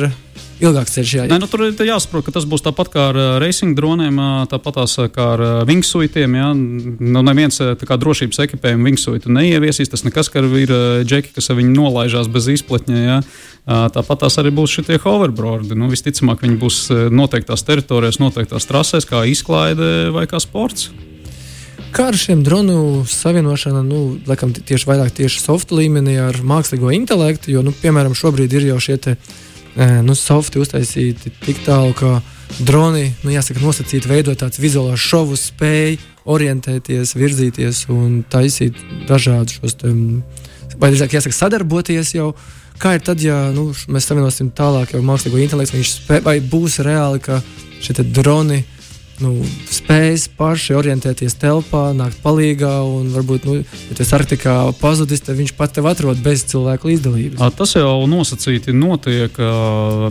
ilgāks 0.64 0.96
ceļš. 0.96 1.14
Jā, 1.16 1.26
Nē, 1.30 1.38
nu, 1.42 1.48
tur 1.52 1.66
ir 1.68 1.88
jāsaprot, 1.88 2.24
ka 2.26 2.34
tas 2.36 2.46
būs 2.48 2.64
tāpat 2.64 2.92
kā 2.94 3.08
ar 3.12 3.20
uh, 3.20 3.30
racing 3.44 3.76
droniem, 3.76 4.20
tāpat 4.52 4.82
kā 5.16 5.28
ar 5.36 5.44
wingsuitiem. 5.68 6.38
Jā. 6.40 6.52
Nu, 6.56 7.24
neviens 7.28 7.60
kā 7.60 7.98
drošības 8.00 8.42
ekipējumu 8.46 8.90
wingsuitu 8.90 9.34
neieviesīs. 9.36 9.92
Tas 9.92 10.06
nekas, 10.08 10.32
ka 10.32 10.44
ir 10.44 10.76
džeki, 11.08 11.34
kas 11.36 11.52
ar 11.52 11.60
viņu 11.60 11.76
nolaižās 11.76 12.32
bez 12.32 12.48
izpletņa. 12.56 13.02
Jā. 13.04 13.18
Tāpat 13.96 14.24
tās 14.26 14.40
arī 14.40 14.54
būs 14.56 14.78
šie 14.78 15.00
hoverboardi. 15.04 15.76
Nu, 15.80 15.90
visticamāk, 15.92 16.44
viņi 16.46 16.62
būs 16.62 16.80
noteiktās 17.12 17.66
teritorijās, 17.68 18.22
noteiktās 18.24 18.70
trasēs, 18.70 19.08
kā 19.10 19.26
izklaide 19.32 20.14
vai 20.16 20.28
kā 20.30 20.40
sports. 20.44 20.92
Kā 21.96 22.10
ar 22.12 22.18
šiem 22.20 22.42
dronu 22.44 23.06
savienošanu, 23.08 23.82
nu, 23.88 24.00
laikam, 24.28 24.52
tieši 24.52 24.88
vairāk 24.90 25.14
tieši 25.16 25.40
softa 25.40 25.78
līmenī 25.78 26.18
ar 26.20 26.42
mākslīgo 26.44 26.90
intelektu, 26.92 27.54
jo, 27.54 27.62
nu, 27.64 27.72
piemēram, 27.72 28.12
šobrīd 28.20 28.52
ir 28.58 28.66
jau 28.68 28.82
šie 28.84 28.98
te, 29.00 29.14
nu, 30.04 30.12
softi 30.20 30.60
uztaisīti 30.60 31.32
tik 31.46 31.62
tālu, 31.64 31.94
ka 31.96 32.18
droni, 32.68 33.14
nu, 33.24 33.32
jāsaka, 33.32 33.64
nosacīti 33.64 34.12
veidot 34.12 34.42
tāds 34.44 34.60
vizuālās 34.60 35.00
šovus, 35.00 35.48
spēj 35.54 35.96
orientēties, 36.36 37.16
virzīties 37.16 37.86
un 37.96 38.20
taisīt 38.28 38.76
dažādus 39.08 39.62
šos, 39.62 39.80
te, 39.80 39.96
vai 40.76 40.92
drīzāk 40.92 41.16
jāsaka, 41.16 41.40
sadarboties 41.40 42.12
jau. 42.18 42.34
Kā 42.76 42.98
ir 42.98 43.08
tad, 43.08 43.24
ja 43.24 43.54
nu, 43.56 43.70
mēs 43.88 44.12
savienosim 44.12 44.52
tālāk 44.52 44.98
jau 44.98 45.06
mākslīgo 45.08 45.40
intelektu, 45.40 45.80
viņš 45.80 45.98
spē, 46.02 46.20
vai 46.28 46.42
būs 46.44 46.82
reāli, 46.84 47.24
ka 47.24 47.40
šie 47.80 48.04
droni 48.04 48.66
nu, 49.24 49.32
spējas 49.72 50.28
paši 50.38 50.76
orientēties 50.78 51.38
telpā, 51.40 51.90
nākt 51.96 52.20
palīdzīgā 52.24 52.72
un 52.88 53.10
varbūt, 53.14 53.48
nu, 53.48 53.58
ja 53.62 53.98
tas 53.98 54.14
Arktikā 54.18 54.56
pazudis, 54.80 55.24
tad 55.26 55.40
viņš 55.40 55.54
pat 55.58 55.76
tev 55.78 55.90
atrod 55.90 56.20
bez 56.26 56.46
cilvēku 56.52 56.92
līdzdalības. 56.92 57.44
Tas 57.58 57.76
jau 57.78 58.06
nosacīti 58.12 58.76
notiek. 58.76 59.38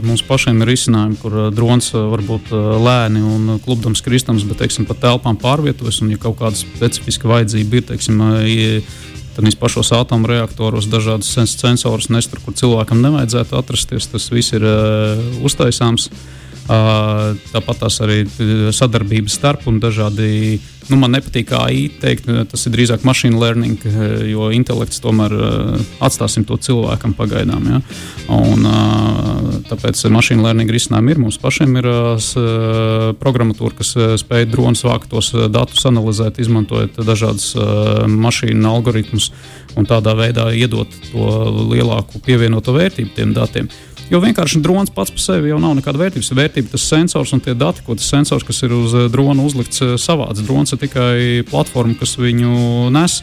Mums 0.05 0.25
pašiem 0.27 0.63
ir 0.65 0.75
izcinājumi, 0.75 1.19
kur 1.23 1.39
drons 1.55 1.93
var 1.95 2.25
būt 2.27 2.53
lēni 2.85 3.25
un 3.25 3.57
klubdams 3.65 4.05
kristams, 4.05 4.47
bet, 4.49 4.63
teiksim, 4.63 4.89
pa 4.89 4.97
telpām 4.99 5.39
pārvietojas 5.41 6.03
un, 6.05 6.15
ja 6.15 6.21
kaut 6.21 6.39
kāda 6.41 6.61
specifiska 6.61 7.31
vajadzība 7.31 7.81
ir, 7.81 7.91
teiksim, 7.93 8.23
Tad 9.35 9.49
pašos 9.59 9.89
atomreaktoros 9.91 10.87
dažādas 10.87 11.33
sensorus 11.59 12.07
nestur, 12.07 12.39
kur 12.45 12.55
cilvēkam 12.55 13.01
nevajadzētu 13.03 13.57
atrasties. 13.59 14.07
Tas 14.13 14.29
viss 14.31 14.55
ir 14.55 14.63
uh, 14.63 15.19
uztaisāms. 15.43 16.07
Uh, 16.07 16.44
Tāpat 16.65 17.83
tās 17.83 17.99
arī 18.01 18.23
sadarbības 18.73 19.35
starp 19.37 19.67
un 19.69 19.83
dažādi. 19.83 20.61
Nu, 20.85 20.99
man 21.01 21.15
nepatīk 21.17 21.49
AI 21.57 21.87
teikt, 22.01 22.27
tas 22.51 22.67
ir 22.69 22.75
drīzāk 22.75 23.07
machine 23.09 23.39
learning, 23.41 23.79
jo 24.29 24.51
intelekts 24.53 25.01
tomēr 25.01 25.33
atstāsim 26.05 26.45
to 26.45 26.59
cilvēkam 26.61 27.15
pagaidām. 27.17 27.69
Ja? 27.73 27.81
Un, 28.33 28.69
tāpēc 29.69 30.03
machine 30.13 30.45
learning 30.45 30.73
risinājumi 30.73 31.15
ir. 31.15 31.23
Mums 31.25 31.41
pašiem 31.41 31.81
ir 31.81 31.89
programmatūra, 33.21 33.79
kas 33.81 33.95
spēj 34.25 34.49
dronas 34.53 34.85
vākt 34.85 35.09
tos 35.13 35.33
datus, 35.53 35.85
analizēt, 35.89 36.41
izmantojot 36.45 37.01
dažādas 37.01 37.53
mašīnu 38.09 38.69
algoritmus 38.69 39.33
un 39.77 39.89
tādā 39.89 40.13
veidā 40.17 40.51
iedot 40.55 40.89
to 41.11 41.33
lielāku 41.73 42.21
pievienoto 42.25 42.77
vērtību 42.77 43.17
tiem 43.17 43.33
datiem. 43.37 43.73
Jo 44.13 44.21
vienkārši 44.21 44.61
drons 44.61 44.93
pats 44.93 45.13
par 45.15 45.23
sevi 45.23 45.49
jau 45.49 45.59
nav 45.63 45.79
nekāda 45.79 46.03
vērtības. 46.03 46.29
Vērtība 46.37 46.75
tas 46.75 46.85
sensors 46.91 47.33
un 47.33 47.41
tie 47.45 47.55
dati, 47.57 47.81
ko 47.87 47.97
tas 47.97 48.11
sensors, 48.13 48.45
kas 48.45 48.61
ir 48.67 48.75
uz 48.77 48.93
eh, 48.93 49.09
drona 49.13 49.47
uzlikts, 49.47 49.81
eh, 49.81 49.95
savāds. 50.01 50.45
Drons 50.45 50.75
ir 50.77 50.81
tikai 50.83 51.17
platforma, 51.49 51.97
kas 51.99 52.19
viņu 52.21 52.91
nes. 52.93 53.23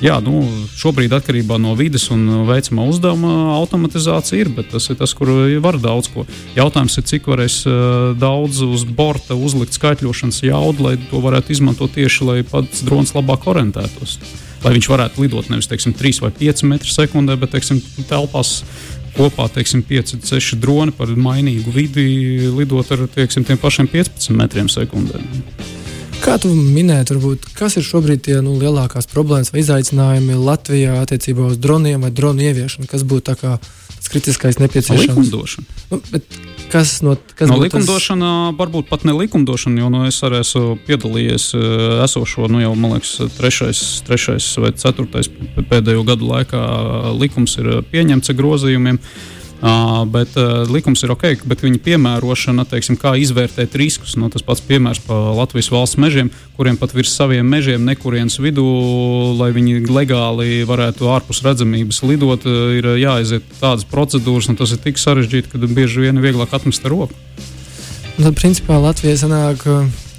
Jā, 0.00 0.20
nu, 0.22 0.44
šobrīd 0.78 1.12
atkarībā 1.12 1.58
no 1.60 1.74
vidas 1.76 2.06
un 2.14 2.22
veicamā 2.48 2.86
uzdevuma 2.88 3.56
automatizācija 3.56 4.38
ir, 4.38 4.52
bet 4.54 4.70
tas 4.72 4.86
ir 4.88 4.96
tas, 5.00 5.12
kur 5.18 5.32
var 5.60 5.80
daudz 5.82 6.08
ko. 6.14 6.24
Jautājums 6.54 6.94
ir, 6.96 7.04
cik 7.10 7.26
varēs 7.28 7.56
uh, 7.66 8.12
daudz 8.16 8.62
uz 8.64 8.86
borta 8.86 9.34
uzlikt 9.34 9.76
skaitļošanas 9.76 10.40
jaudu, 10.46 10.86
lai 10.86 10.94
to 11.10 11.20
varētu 11.20 11.52
izmantot 11.56 11.92
tieši, 11.98 12.22
lai 12.28 12.38
pats 12.46 12.84
drons 12.86 13.12
labāk 13.18 13.44
orientētos. 13.50 14.16
Lai 14.64 14.72
viņš 14.76 14.88
varētu 14.92 15.24
lidot 15.24 15.50
nevis 15.52 15.68
teiksim, 15.68 15.92
3 15.96 16.22
vai 16.24 16.32
5 16.38 16.64
metrus 16.70 16.96
sekundē, 16.96 17.36
bet 17.40 17.52
teiksim, 17.56 17.82
telpās 18.08 18.60
kopā 19.16 19.48
teiksim, 19.54 19.82
5, 19.86 20.16
6 20.26 20.58
droni 20.60 20.94
par 20.96 21.10
mainīgu 21.10 21.72
vidi 21.74 22.06
lidot 22.54 22.92
ar 22.94 23.06
teiksim, 23.14 23.44
tiem 23.48 23.60
pašiem 23.60 23.90
15 23.90 24.34
metriem 24.36 24.70
sekundē. 24.72 25.22
Kā 26.20 26.36
tu 26.36 26.50
minēji, 26.52 27.06
turbūt, 27.14 27.46
kas 27.56 27.78
ir 27.80 27.86
šobrīd 27.86 28.26
tie 28.26 28.40
nu, 28.44 28.58
lielākās 28.60 29.08
problēmas 29.08 29.54
vai 29.54 29.62
izaicinājumi 29.62 30.36
Latvijā 30.36 30.98
attiecībā 31.00 31.48
uz 31.48 31.56
droniem 31.60 32.04
vai 32.04 32.10
dronu 32.12 32.44
ieviešanu? 32.44 32.88
Kas 32.90 33.06
būtu 33.08 33.36
tas 33.40 34.12
kritiskais 34.12 34.60
nepieciešams? 34.60 35.08
Likumdošana. 35.08 35.78
Nu, 35.90 36.02
Kas 36.70 37.00
no, 37.02 37.16
kas 37.34 37.50
no 37.50 37.56
likumdošana, 37.60 38.30
tas? 38.50 38.58
varbūt 38.60 38.90
pat 38.90 39.06
ne 39.08 39.14
likumdošana, 39.16 39.82
jo 39.82 39.90
nu, 39.92 40.04
es 40.06 40.20
arī 40.26 40.42
esmu 40.44 40.76
piedalījies 40.86 41.48
eh, 41.58 41.64
esošo, 42.06 42.46
nu 42.52 42.62
jau, 42.62 42.70
man 42.78 42.96
liekas, 42.96 43.16
trešais, 43.38 43.82
trešais 44.06 44.52
vai 44.62 44.72
ceturtais 44.78 45.30
pēdējo 45.70 46.06
gadu 46.06 46.30
laikā 46.30 46.62
likums 47.18 47.58
ir 47.58 47.80
pieņemts 47.90 48.32
ar 48.32 48.40
grozījumiem. 48.40 49.00
Uh, 49.00 49.39
Uh, 49.60 50.06
bet 50.08 50.32
uh, 50.40 50.64
likums 50.72 51.02
ir 51.04 51.12
ok, 51.12 51.42
bet 51.44 51.60
viņa 51.60 51.82
piemērošana, 51.84 52.64
teiksim, 52.64 52.96
kā 52.96 53.12
izvērtēt 53.20 53.74
riskus, 53.76 54.14
nu, 54.16 54.30
tas 54.32 54.44
pats 54.46 54.64
piemērs 54.64 55.02
par 55.04 55.34
Latvijas 55.36 55.68
valsts 55.68 56.00
mežiem, 56.00 56.30
kuriem 56.56 56.78
pat 56.80 56.94
virs 56.96 57.12
saviem 57.12 57.44
mežiem, 57.44 57.84
nekurienes 57.84 58.38
vidū, 58.40 58.64
lai 59.36 59.50
viņi 59.52 59.84
legāli 59.92 60.62
varētu 60.64 61.12
ārpus 61.12 61.44
redzamības 61.44 62.00
lidot, 62.08 62.48
ir 62.48 62.88
jāiziet 63.02 63.52
tādas 63.60 63.84
procedūras, 63.84 64.48
un 64.48 64.56
tas 64.56 64.72
ir 64.72 64.80
tik 64.80 64.96
sarežģīti, 64.96 65.52
ka 65.52 65.60
bieži 65.68 66.08
vien 66.08 66.16
ir 66.16 66.30
vieglāk 66.30 66.56
atmest 66.56 66.88
roku. 66.88 67.12
Tad, 68.16 68.32
principā, 68.40 68.80
Latvija 68.80 69.20
sanāk. 69.28 69.68
Uh 69.68 70.09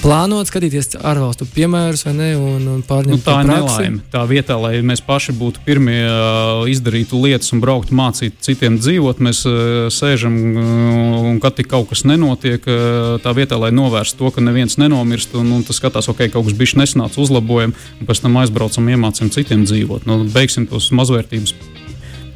plānot 0.00 0.48
skatīties 0.48 0.96
ārvalstu 0.98 1.46
piemērus 1.52 2.04
vai 2.06 2.14
ne? 2.16 2.28
Un, 2.38 2.66
un 2.74 2.82
nu, 3.08 3.18
tā 3.22 3.38
nelaime. 3.46 4.00
Tā 4.12 4.22
vietā, 4.30 4.56
lai 4.60 4.80
mēs 4.86 5.02
paši 5.04 5.34
būtu 5.38 5.62
pirmie, 5.66 5.98
uh, 6.06 6.62
izdarītu 6.70 7.20
lietas 7.22 7.52
un 7.54 7.62
brauktu 7.62 7.96
mācīt 7.98 8.38
citiem 8.44 8.78
dzīvot, 8.80 9.22
mēs 9.24 9.42
uh, 9.48 9.88
sēžam 9.92 10.38
uh, 10.52 11.18
un 11.32 11.42
kad 11.42 11.58
tik 11.58 11.70
kaut 11.72 11.90
kas 11.92 12.06
nenotiek, 12.08 12.64
uh, 12.66 13.18
tā 13.22 13.34
vietā, 13.36 13.58
lai 13.60 13.72
novērstu 13.74 14.22
to, 14.22 14.32
ka 14.34 14.44
neviens 14.44 14.78
nenomirst 14.80 15.36
un, 15.38 15.52
un 15.58 15.66
tas 15.66 15.80
skatās, 15.80 16.10
ok, 16.12 16.26
kaut 16.32 16.48
kas 16.48 16.58
bijis 16.58 16.76
nesnācis, 16.80 17.20
uzlabojam, 17.26 17.76
un 18.00 18.08
pēc 18.08 18.24
tam 18.24 18.40
aizbraucam, 18.42 18.90
iemācām 18.92 19.32
citiem 19.34 19.66
dzīvot. 19.68 20.08
Nu, 20.08 20.22
beigsim 20.32 20.68
tos 20.70 20.92
mazvērtības 20.94 21.56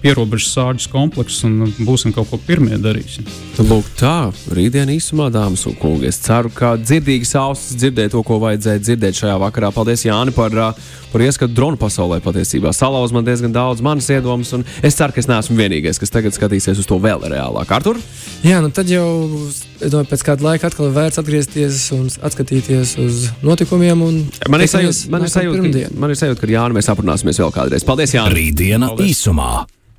pierobežas 0.02 0.52
sāģis 0.54 0.88
komplekss 0.92 1.44
un 1.46 1.72
būsim 1.86 2.14
kaut 2.14 2.30
ko 2.30 2.38
pirmie 2.42 2.78
darīsim. 2.80 3.26
Lūk, 3.66 3.88
tā, 3.98 4.30
rītdien 4.54 4.90
īsumā, 4.92 5.30
dāmas 5.34 5.64
un 5.68 5.76
kungi. 5.80 6.10
Es 6.10 6.20
ceru, 6.24 6.52
ka 6.54 6.74
dzirdīgas 6.80 7.34
ausis 7.40 7.78
dzirdēja 7.80 8.12
to, 8.14 8.22
ko 8.26 8.38
vajadzēja 8.42 8.82
dzirdēt 8.84 9.20
šajā 9.22 9.36
vakarā. 9.42 9.72
Paldies, 9.74 10.04
Jāni, 10.06 10.34
par, 10.36 10.52
par 11.12 11.24
ieskatu 11.24 11.56
dronu 11.56 11.80
pasaulē 11.80 12.20
patiesībā. 12.24 12.72
Salauz 12.76 13.14
man 13.16 13.26
diezgan 13.26 13.54
daudz 13.54 13.82
manas 13.84 14.08
iedomas, 14.12 14.52
un 14.56 14.66
es 14.84 14.98
ceru, 14.98 15.16
ka 15.16 15.22
es 15.22 15.30
neesmu 15.30 15.56
vienīgais, 15.58 16.00
kas 16.02 16.12
tagad 16.12 16.36
skatīsies 16.36 16.82
uz 16.82 16.88
to 16.88 17.00
vēl 17.02 17.24
reālāk. 17.32 17.72
Artur? 17.72 18.00
Jā, 18.44 18.60
nu 18.64 18.70
tad 18.74 18.90
jau 18.92 19.06
domāju, 19.80 20.10
pēc 20.12 20.26
kāda 20.28 20.46
laika 20.46 20.70
atkal 20.70 20.92
vērts 20.94 21.20
atgriezties 21.22 21.86
un 21.96 22.10
atskatīties 22.28 22.96
uz 23.02 23.24
notikumiem. 23.46 24.04
Man 24.52 24.62
ir 24.64 24.70
sajūta, 24.70 25.08
man 25.12 25.24
ir 25.24 25.32
sajūta, 25.32 25.64
ka, 25.64 25.94
man 25.96 26.12
ir 26.12 26.20
sajūta, 26.20 26.42
ka 26.42 26.52
Jāni 26.52 26.78
mēs 26.78 26.92
aprunāsimies 26.92 27.40
vēl 27.42 27.54
kādreiz. 27.54 27.86
Paldies, 27.86 28.14
Jāni! 28.16 28.36
Rītdiena 28.36 28.92
Paldies. 28.92 29.16
īsumā! 29.16 29.64